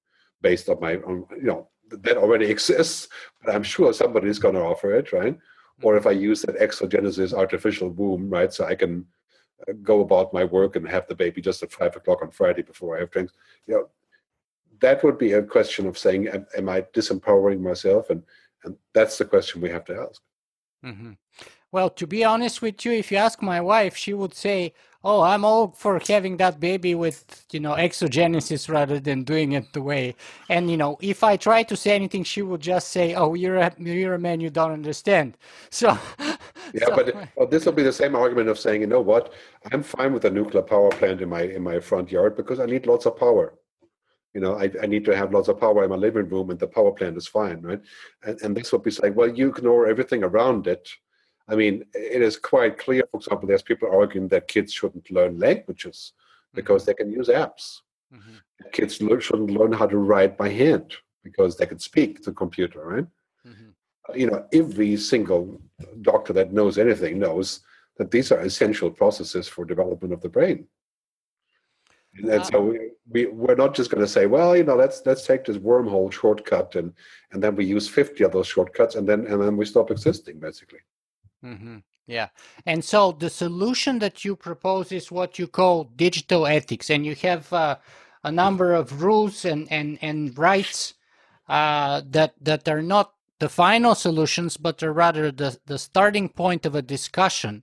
[0.42, 3.08] based on my, on, you know, that already exists,
[3.42, 5.34] but I'm sure somebody is going to offer it, right?
[5.34, 5.86] Mm-hmm.
[5.86, 9.06] Or if I use that ectogenesis artificial womb, right, so I can
[9.68, 12.62] uh, go about my work and have the baby just at five o'clock on Friday
[12.62, 13.32] before I have drinks,
[13.66, 13.88] you know,
[14.80, 18.10] that would be a question of saying, am, am I disempowering myself?
[18.10, 18.22] And
[18.64, 20.20] and that's the question we have to ask.
[20.84, 21.12] Mm-hmm.
[21.70, 24.72] Well, to be honest with you, if you ask my wife, she would say,
[25.04, 29.72] "Oh, I'm all for having that baby with you know ectogenesis rather than doing it
[29.74, 30.14] the way."
[30.48, 33.56] And you know, if I try to say anything, she would just say, "Oh, you're
[33.56, 35.36] a you're a man, you don't understand."
[35.70, 35.98] So.
[36.74, 39.32] yeah, so, but well, this will be the same argument of saying, you know what,
[39.72, 42.66] I'm fine with a nuclear power plant in my in my front yard because I
[42.66, 43.54] need lots of power
[44.38, 46.60] you know, I, I, need to have lots of power in my living room and
[46.60, 47.80] the power plant is fine, right?
[48.22, 50.88] And, and this would be saying, well, you ignore everything around it.
[51.48, 55.40] I mean, it is quite clear, for example, there's people arguing that kids shouldn't learn
[55.40, 56.12] languages
[56.54, 56.90] because mm-hmm.
[56.90, 57.80] they can use apps.
[58.14, 58.68] Mm-hmm.
[58.70, 63.06] Kids shouldn't learn how to write by hand because they can speak to computer, right?
[63.44, 64.20] Mm-hmm.
[64.20, 65.60] You know, every single
[66.02, 67.58] doctor that knows anything knows
[67.96, 70.68] that these are essential processes for development of the brain.
[72.18, 72.78] And so we,
[73.10, 76.12] we we're not just going to say, well, you know, let's let's take this wormhole
[76.12, 76.92] shortcut and
[77.32, 80.38] and then we use fifty of those shortcuts and then and then we stop existing
[80.38, 80.80] basically.
[81.44, 81.78] Mm-hmm.
[82.06, 82.28] Yeah,
[82.64, 87.14] and so the solution that you propose is what you call digital ethics, and you
[87.16, 87.76] have uh,
[88.24, 90.94] a number of rules and and and rights
[91.48, 96.64] uh, that that are not the final solutions, but are rather the the starting point
[96.64, 97.62] of a discussion,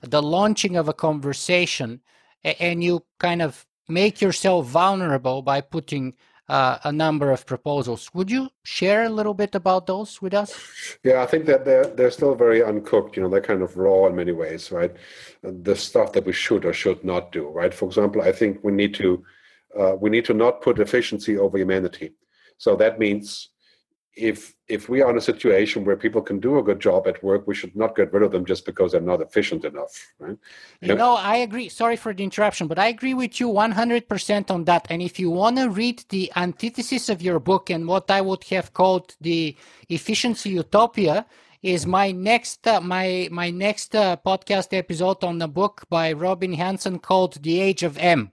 [0.00, 2.00] the launching of a conversation,
[2.42, 6.14] and you kind of make yourself vulnerable by putting
[6.48, 8.10] uh, a number of proposals.
[8.14, 10.54] Would you share a little bit about those with us?
[11.02, 13.16] Yeah, I think that they're they're still very uncooked.
[13.16, 14.94] You know, they're kind of raw in many ways, right?
[15.42, 17.74] The stuff that we should or should not do, right?
[17.74, 19.24] For example, I think we need to
[19.78, 22.12] uh, we need to not put efficiency over humanity.
[22.58, 23.50] So that means
[24.16, 27.22] if if we are in a situation where people can do a good job at
[27.22, 30.36] work, we should not get rid of them just because they're not efficient enough, right?
[30.80, 31.68] You know, I agree.
[31.68, 34.86] Sorry for the interruption, but I agree with you 100% on that.
[34.90, 38.42] And if you want to read the antithesis of your book and what I would
[38.44, 39.54] have called the
[39.88, 41.26] efficiency utopia,
[41.62, 46.52] is my next uh, my my next uh, podcast episode on the book by Robin
[46.52, 48.32] Hanson called The Age of M,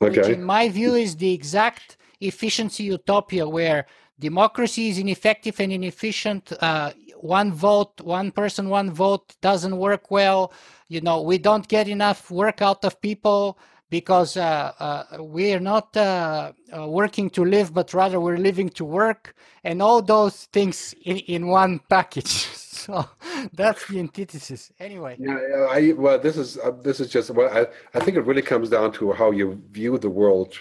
[0.00, 0.20] okay.
[0.20, 3.86] which in my view is the exact efficiency utopia where
[4.18, 6.52] democracy is ineffective and inefficient.
[6.60, 10.52] Uh, one vote, one person, one vote doesn't work well.
[10.88, 13.58] You know, we don't get enough work out of people
[13.90, 18.68] because uh, uh, we are not uh, uh, working to live, but rather we're living
[18.70, 22.26] to work, and all those things in, in one package.
[22.84, 23.08] so
[23.52, 24.72] that's the antithesis.
[24.80, 25.16] Anyway.
[25.18, 25.38] Yeah,
[25.70, 27.66] I, well, this is uh, this is just well, I,
[27.96, 30.58] I think it really comes down to how you view the world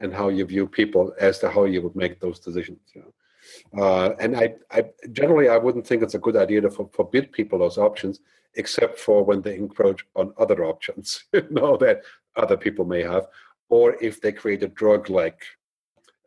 [0.00, 2.80] and how you view people as to how you would make those decisions.
[2.94, 3.82] You know?
[3.82, 7.32] uh, and I, I, generally I wouldn't think it's a good idea to for, forbid
[7.32, 8.20] people those options,
[8.54, 12.02] except for when they encroach on other options, you know, that
[12.36, 13.26] other people may have,
[13.68, 15.42] or if they create a drug-like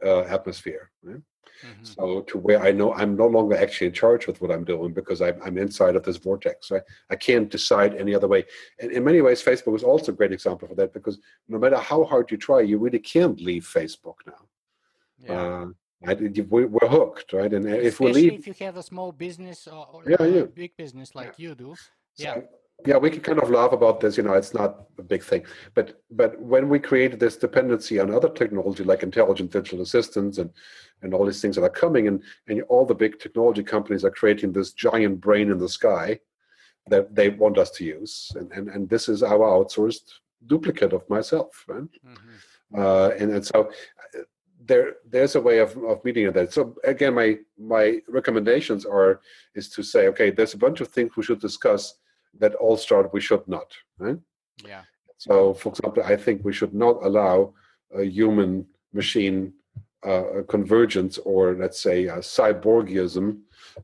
[0.06, 0.92] uh, atmosphere.
[1.02, 1.22] Right?
[1.64, 1.84] Mm-hmm.
[1.84, 4.94] So to where I know I'm no longer actually in charge with what I'm doing
[4.94, 6.72] because I'm, I'm inside of this vortex.
[6.72, 6.82] Right?
[7.10, 8.46] I can't decide any other way.
[8.80, 11.78] And in many ways, Facebook is also a great example for that because no matter
[11.78, 14.48] how hard you try, you really can't leave Facebook now.
[15.18, 15.42] Yeah.
[15.42, 15.66] Uh,
[16.50, 17.54] we're hooked, right?
[17.54, 20.44] And Especially if we leave, if you have a small business or, or yeah, yeah.
[20.44, 21.50] big business like yeah.
[21.50, 21.76] you do.
[22.16, 22.42] So, yeah,
[22.86, 24.18] we can kind of laugh about this.
[24.18, 28.14] You know, it's not a big thing, but but when we created this dependency on
[28.14, 30.52] other technology like intelligent digital assistants and
[31.02, 34.12] and all these things that are coming, and and all the big technology companies are
[34.12, 36.20] creating this giant brain in the sky,
[36.88, 41.10] that they want us to use, and and, and this is our outsourced duplicate of
[41.10, 41.84] myself, right?
[42.06, 42.80] Mm-hmm.
[42.80, 43.70] Uh, and and so
[44.16, 44.20] uh,
[44.66, 46.54] there there's a way of, of meeting that.
[46.54, 49.22] So again, my my recommendations are
[49.56, 51.96] is to say, okay, there's a bunch of things we should discuss
[52.40, 54.18] that all start we should not, right?
[54.68, 54.84] Yeah.
[55.18, 57.54] So, for example, I think we should not allow
[57.96, 59.54] a human machine
[60.06, 63.40] uh, convergence or let's say cyborgism,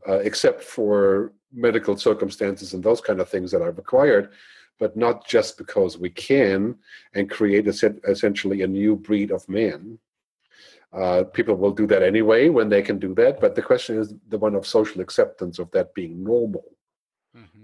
[0.08, 4.32] uh, except for medical circumstances and those kind of things that are required,
[4.80, 6.76] but not just because we can
[7.14, 9.98] and create a, essentially a new breed of man.
[10.92, 14.14] Uh, people will do that anyway when they can do that, but the question is
[14.30, 16.66] the one of social acceptance of that being normal.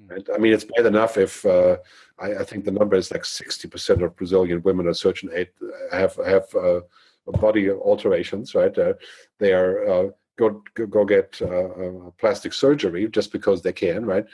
[0.09, 0.27] Right?
[0.33, 1.77] I mean, it's bad enough if uh,
[2.19, 5.49] I, I, think the number is like 60% of Brazilian women at certain age
[5.91, 6.81] have have uh,
[7.27, 8.77] body alterations, right?
[8.77, 8.93] Uh,
[9.39, 14.25] they are uh, go go get uh, uh, plastic surgery just because they can, right?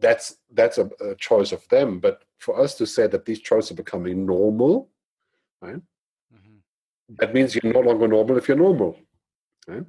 [0.00, 1.98] That's that's a, a, choice of them.
[1.98, 4.90] But for us to say that these choices are becoming normal,
[5.60, 5.76] right?
[6.34, 7.14] Mm-hmm.
[7.18, 8.98] That means you're no longer normal if you're normal,
[9.66, 9.84] right?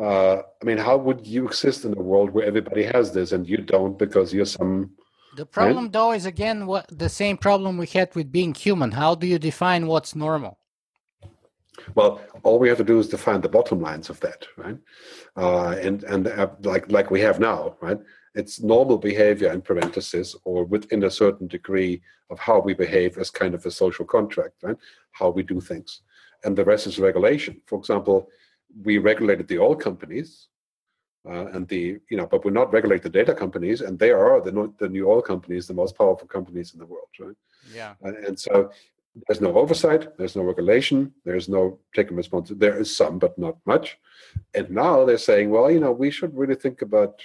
[0.00, 3.46] Uh, I mean, how would you exist in a world where everybody has this and
[3.46, 4.90] you don't because you're some
[5.36, 5.92] the problem, right?
[5.92, 8.90] though, is again what the same problem we had with being human.
[8.92, 10.58] How do you define what's normal?
[11.94, 14.78] Well, all we have to do is define the bottom lines of that, right?
[15.36, 17.98] Uh, and and uh, like like we have now, right?
[18.34, 22.00] It's normal behavior in parentheses, or within a certain degree
[22.30, 24.76] of how we behave as kind of a social contract, right?
[25.12, 26.02] How we do things,
[26.44, 27.60] and the rest is regulation.
[27.66, 28.28] For example,
[28.82, 30.48] we regulated the oil companies,
[31.28, 34.40] uh, and the you know, but we're not regulating the data companies, and they are
[34.40, 37.36] the the new oil companies, the most powerful companies in the world, right?
[37.74, 37.94] Yeah.
[38.02, 38.70] and so
[39.26, 42.66] there's no oversight, there's no regulation, there's no taking responsibility.
[42.66, 43.98] There is some, but not much.
[44.54, 47.20] And now they're saying, well, you know, we should really think about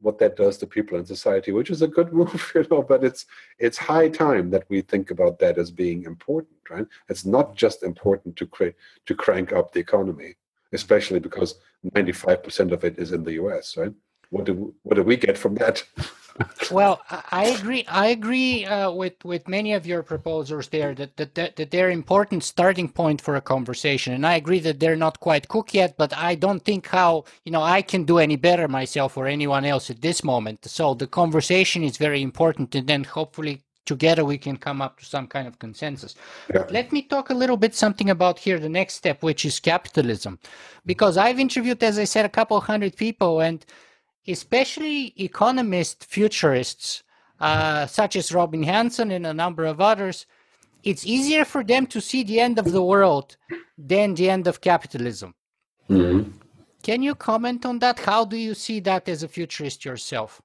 [0.00, 2.82] what that does to people in society, which is a good move, you know.
[2.82, 3.26] But it's
[3.58, 6.86] it's high time that we think about that as being important, right?
[7.08, 8.74] It's not just important to create
[9.06, 10.34] to crank up the economy,
[10.72, 11.54] especially because
[11.90, 13.92] 95% of it is in the U.S., right?
[14.30, 15.84] What do what do we get from that?
[16.70, 17.84] well, I agree.
[17.86, 22.42] I agree uh, with with many of your proposals there that, that that they're important
[22.42, 25.96] starting point for a conversation, and I agree that they're not quite cooked yet.
[25.98, 29.66] But I don't think how you know I can do any better myself or anyone
[29.66, 30.64] else at this moment.
[30.64, 35.04] So the conversation is very important, and then hopefully together we can come up to
[35.04, 36.14] some kind of consensus.
[36.52, 36.66] Yeah.
[36.70, 40.38] Let me talk a little bit something about here the next step, which is capitalism,
[40.86, 43.64] because I've interviewed, as I said, a couple hundred people and
[44.28, 47.02] especially economist futurists
[47.40, 50.26] uh, such as Robin Hanson and a number of others,
[50.84, 53.36] it's easier for them to see the end of the world
[53.76, 55.34] than the end of capitalism.
[55.90, 56.30] Mm-hmm.
[56.84, 57.98] Can you comment on that?
[57.98, 60.40] How do you see that as a futurist yourself?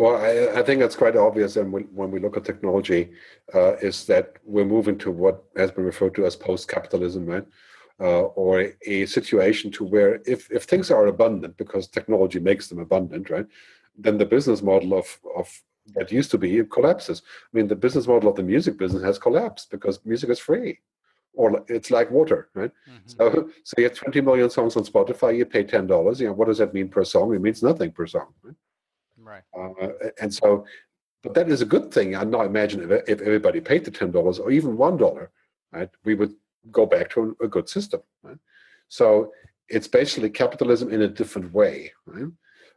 [0.00, 3.12] Well, I, I think it's quite obvious, and when, when we look at technology,
[3.54, 7.46] uh, is that we're moving to what has been referred to as post-capitalism, right?
[8.00, 12.78] uh, or a situation to where if, if things are abundant because technology makes them
[12.78, 13.46] abundant, right,
[13.96, 15.62] then the business model of, of
[15.94, 17.22] that used to be collapses.
[17.52, 20.80] I mean, the business model of the music business has collapsed because music is free,
[21.34, 22.72] or it's like water, right?
[22.88, 23.06] Mm-hmm.
[23.06, 25.36] So, so you have 20 million songs on Spotify.
[25.36, 26.20] You pay ten dollars.
[26.20, 27.34] You know, what does that mean per song?
[27.34, 28.54] It means nothing per song, right?
[29.30, 29.42] Right.
[29.56, 30.64] Uh, and so,
[31.22, 32.16] but that is a good thing.
[32.16, 35.30] I now imagine if, if everybody paid the ten dollars or even one dollar,
[35.72, 36.34] right, we would
[36.70, 38.00] go back to a, good system.
[38.22, 38.38] Right?
[38.88, 39.32] So
[39.68, 42.32] it's basically capitalism in a different way, right?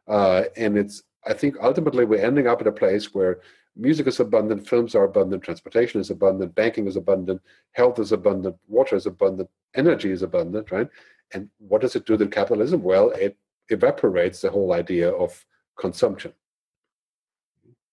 [0.07, 3.39] Uh, and it's I think ultimately we're ending up at a place where
[3.75, 8.55] music is abundant, films are abundant, transportation is abundant, banking is abundant, health is abundant,
[8.67, 10.89] water is abundant, energy is abundant, right?
[11.33, 12.83] And what does it do to capitalism?
[12.83, 13.37] Well, it
[13.69, 15.43] evaporates the whole idea of
[15.77, 16.33] consumption.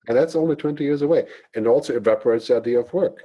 [0.08, 1.26] And that's only 20 years away.
[1.54, 3.22] And also evaporates the idea of work.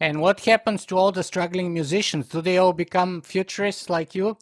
[0.00, 2.28] And what happens to all the struggling musicians?
[2.28, 4.38] Do they all become futurists like you?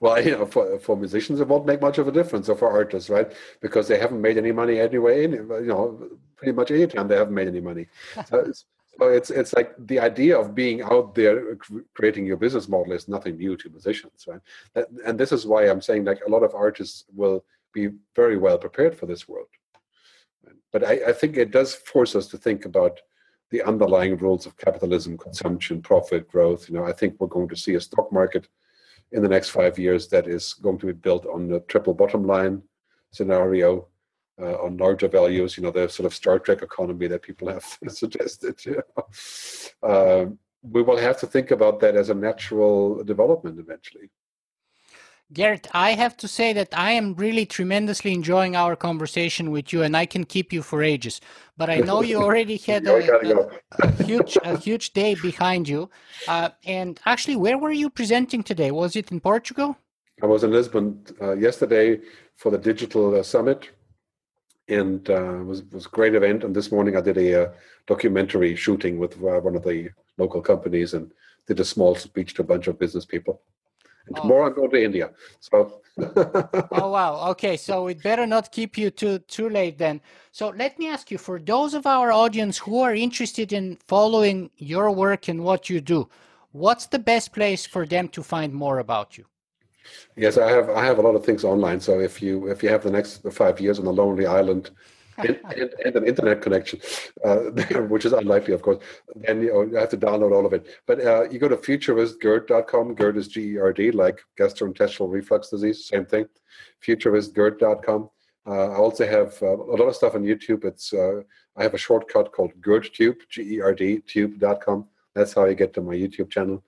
[0.00, 2.70] Well, you know, for, for musicians, it won't make much of a difference, or for
[2.70, 3.32] artists, right?
[3.60, 5.22] Because they haven't made any money anyway.
[5.22, 7.86] You know, pretty much any time they haven't made any money.
[8.26, 8.64] so, it's,
[8.98, 11.56] so it's it's like the idea of being out there
[11.94, 14.40] creating your business model is nothing new to musicians, right?
[14.74, 18.36] That, and this is why I'm saying like a lot of artists will be very
[18.36, 19.48] well prepared for this world.
[20.72, 23.00] But I, I think it does force us to think about
[23.50, 26.68] the underlying rules of capitalism, consumption, profit, growth.
[26.68, 28.48] You know, I think we're going to see a stock market
[29.12, 32.26] in the next five years that is going to be built on the triple bottom
[32.26, 32.62] line
[33.10, 33.88] scenario,
[34.40, 35.56] uh, on larger values.
[35.56, 38.64] You know, the sort of Star Trek economy that people have suggested.
[38.64, 40.22] You know?
[40.22, 44.10] um, we will have to think about that as a natural development eventually.
[45.32, 49.82] Gerd, I have to say that I am really tremendously enjoying our conversation with you,
[49.82, 51.22] and I can keep you for ages.
[51.56, 55.88] But I know you already had a, a, a huge, a huge day behind you.
[56.28, 58.70] Uh, and actually, where were you presenting today?
[58.72, 59.78] Was it in Portugal?
[60.22, 62.00] I was in Lisbon uh, yesterday
[62.36, 63.70] for the digital uh, summit,
[64.68, 66.44] and uh, it was was a great event.
[66.44, 67.52] And this morning I did a, uh,
[67.86, 69.88] documentary shooting with uh, one of the
[70.18, 71.10] local companies and
[71.46, 73.40] did a small speech to a bunch of business people.
[74.06, 74.22] And oh.
[74.22, 75.10] tomorrow I'm going to India.
[75.40, 75.80] So.
[75.98, 77.30] oh wow.
[77.30, 80.00] Okay, so it better not keep you too too late then.
[80.30, 84.50] So let me ask you, for those of our audience who are interested in following
[84.56, 86.08] your work and what you do,
[86.52, 89.26] what's the best place for them to find more about you?
[90.16, 90.70] Yes, I have.
[90.70, 91.80] I have a lot of things online.
[91.80, 94.70] So if you if you have the next five years on a lonely island,
[95.24, 96.80] and, and, and, an internet connection,
[97.24, 97.36] uh,
[97.88, 98.78] which is unlikely, of course,
[99.14, 100.66] then you, you, have to download all of it.
[100.86, 102.94] But uh, you go to futuristgerd.com.
[102.94, 106.26] GERD is G E R D, like gastrointestinal reflux disease, same thing.
[106.86, 108.10] Futuristgerd.com.
[108.44, 110.64] Uh, I also have uh, a lot of stuff on YouTube.
[110.64, 111.22] It's uh,
[111.56, 114.86] I have a shortcut called GERDTube, G E R D, tube.com.
[115.14, 116.62] That's how you get to my YouTube channel.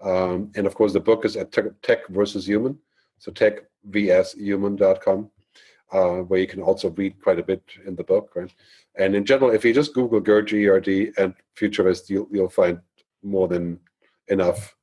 [0.00, 2.78] Um, and of course, the book is at Tech versus Human.
[3.18, 5.30] So techvshuman.com,
[5.92, 8.32] uh, where you can also read quite a bit in the book.
[8.34, 8.52] Right?
[8.96, 12.80] And in general, if you just Google GERD, GERD, and Futurist, you'll, you'll find
[13.22, 13.78] more than
[14.28, 14.74] enough.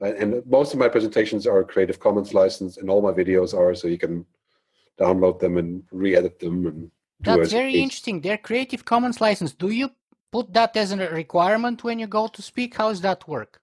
[0.00, 3.88] And most of my presentations are Creative Commons licensed, and all my videos are, so
[3.88, 4.24] you can
[4.98, 6.66] download them and re-edit them.
[6.66, 6.90] And
[7.20, 8.20] That's very interesting.
[8.20, 9.58] They're Creative Commons licensed.
[9.58, 9.90] Do you
[10.30, 12.76] put that as a requirement when you go to speak?
[12.76, 13.60] How does that work?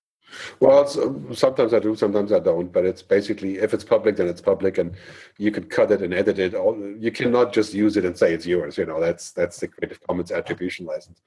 [0.60, 0.88] Well,
[1.34, 2.72] sometimes I do, sometimes I don't.
[2.72, 4.96] But it's basically if it's public, then it's public, and
[5.38, 6.54] you can cut it and edit it.
[7.00, 8.78] You cannot just use it and say it's yours.
[8.78, 11.22] You know, that's that's the Creative Commons attribution license.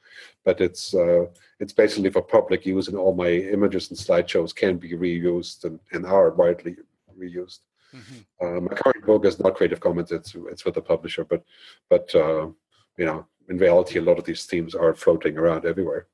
[0.45, 1.27] But it's uh,
[1.61, 5.79] it's basically for public use, and all my images and slideshows can be reused and,
[5.93, 6.77] and are widely
[7.19, 7.61] reused.
[7.95, 8.47] Mm-hmm.
[8.47, 11.25] Uh, my current book is not Creative Commons; it's it's with the publisher.
[11.25, 11.45] But
[11.89, 12.49] but uh,
[12.97, 16.07] you know, in reality, a lot of these themes are floating around everywhere.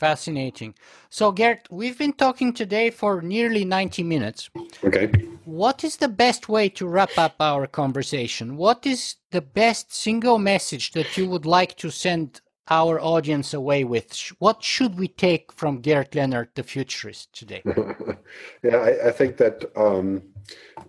[0.00, 0.74] Fascinating.
[1.10, 4.48] So, Gerd, we've been talking today for nearly 90 minutes.
[4.82, 5.08] Okay.
[5.44, 8.56] What is the best way to wrap up our conversation?
[8.56, 12.40] What is the best single message that you would like to send
[12.70, 14.18] our audience away with?
[14.38, 17.60] What should we take from Gerd Leonhard, the futurist, today?
[18.62, 20.22] yeah, I, I, think that, um,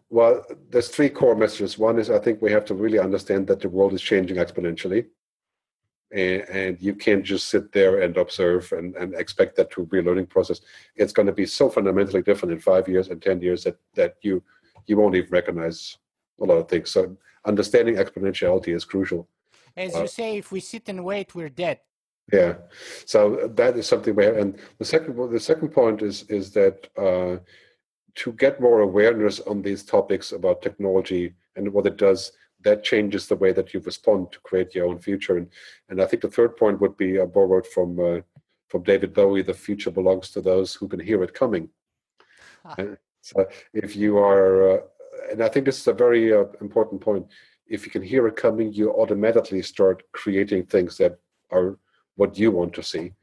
[0.09, 1.77] well, there's three core messages.
[1.77, 5.07] One is I think we have to really understand that the world is changing exponentially
[6.11, 9.99] and, and, you can't just sit there and observe and, and expect that to be
[9.99, 10.61] a learning process.
[10.95, 14.15] It's going to be so fundamentally different in five years and ten years that that
[14.21, 14.43] you
[14.87, 15.97] you won't even recognize
[16.39, 16.89] a lot of things.
[16.91, 19.27] So understanding exponentiality is crucial.
[19.77, 21.79] As you uh, say, if we sit and wait, we're dead.
[22.31, 22.55] Yeah,
[23.05, 24.37] so that is something we have.
[24.37, 27.37] And the second the second point is is that uh,
[28.15, 32.31] to get more awareness on these topics about technology and what it does
[32.63, 35.37] that changes the way that you respond to create your own future.
[35.37, 35.47] And
[35.89, 38.21] and I think the third point would be a borrowed from uh,
[38.69, 41.69] from David Bowie: "The future belongs to those who can hear it coming."
[42.65, 42.75] Ah.
[43.21, 44.81] So if you are, uh,
[45.31, 47.27] and I think this is a very uh, important point.
[47.67, 51.19] If you can hear it coming, you automatically start creating things that
[51.51, 51.77] are
[52.15, 53.13] what you want to see.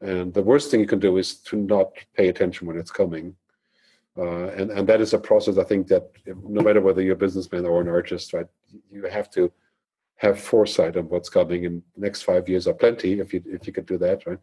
[0.00, 3.36] And the worst thing you can do is to not pay attention when it's coming
[4.16, 7.26] uh, and and that is a process I think that no matter whether you're a
[7.26, 8.46] businessman or an artist, right,
[8.90, 9.50] you have to
[10.16, 13.66] have foresight on what's coming in the next five years or plenty if you if
[13.66, 14.38] you could do that, right,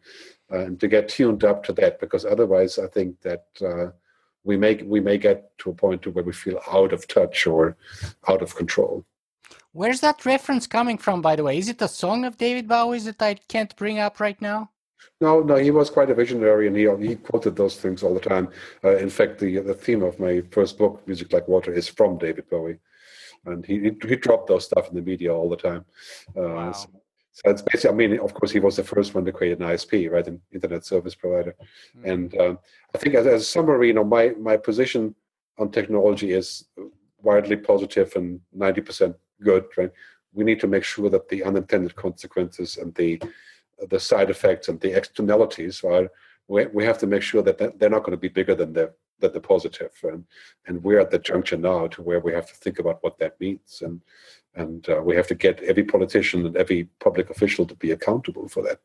[0.52, 3.86] uh, and to get tuned up to that because otherwise I think that uh,
[4.44, 7.46] we may we may get to a point to where we feel out of touch
[7.46, 7.76] or
[8.28, 9.04] out of control.
[9.72, 11.56] Where's that reference coming from, by the way?
[11.56, 14.70] Is it a song of David Bowie's that I can't bring up right now?
[15.20, 18.20] No, no, he was quite a visionary, and he he quoted those things all the
[18.20, 18.48] time.
[18.82, 22.18] Uh, in fact, the the theme of my first book, Music Like Water, is from
[22.18, 22.78] David Bowie,
[23.46, 25.84] and he he dropped those stuff in the media all the time.
[26.36, 26.72] Uh, wow.
[26.72, 26.88] so,
[27.30, 29.66] so, it's basically, I mean, of course, he was the first one to create an
[29.66, 31.54] ISP, right, an internet service provider.
[31.96, 32.10] Mm-hmm.
[32.10, 32.58] And um,
[32.94, 35.14] I think, as, as a summary, you know, my my position
[35.58, 36.64] on technology is
[37.22, 39.92] widely positive and ninety percent good, right?
[40.34, 43.20] We need to make sure that the unintended consequences and the
[43.88, 46.08] the side effects and the externalities are
[46.48, 48.92] we, we have to make sure that they're not going to be bigger than the
[49.20, 49.92] than the positive.
[50.02, 50.24] And
[50.66, 53.40] and we're at the juncture now to where we have to think about what that
[53.40, 53.82] means.
[53.84, 54.00] And
[54.54, 58.48] and uh, we have to get every politician and every public official to be accountable
[58.48, 58.80] for that.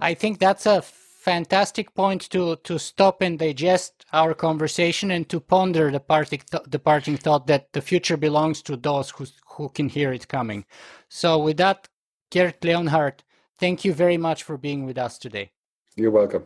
[0.00, 5.38] I think that's a fantastic point to to stop and digest our conversation and to
[5.38, 9.68] ponder the parting th- the parting thought that the future belongs to those who who
[9.68, 10.64] can hear it coming.
[11.08, 11.88] So with that
[12.32, 13.22] Gerd Leonhard,
[13.58, 15.50] thank you very much for being with us today.
[15.96, 16.44] You're welcome.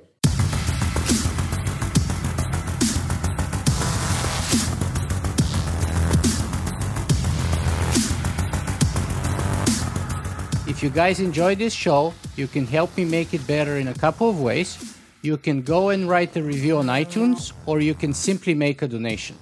[10.67, 13.95] If you guys enjoy this show, you can help me make it better in a
[13.95, 14.97] couple of ways.
[15.23, 18.89] You can go and write a review on iTunes, or you can simply make a
[18.89, 19.37] donation.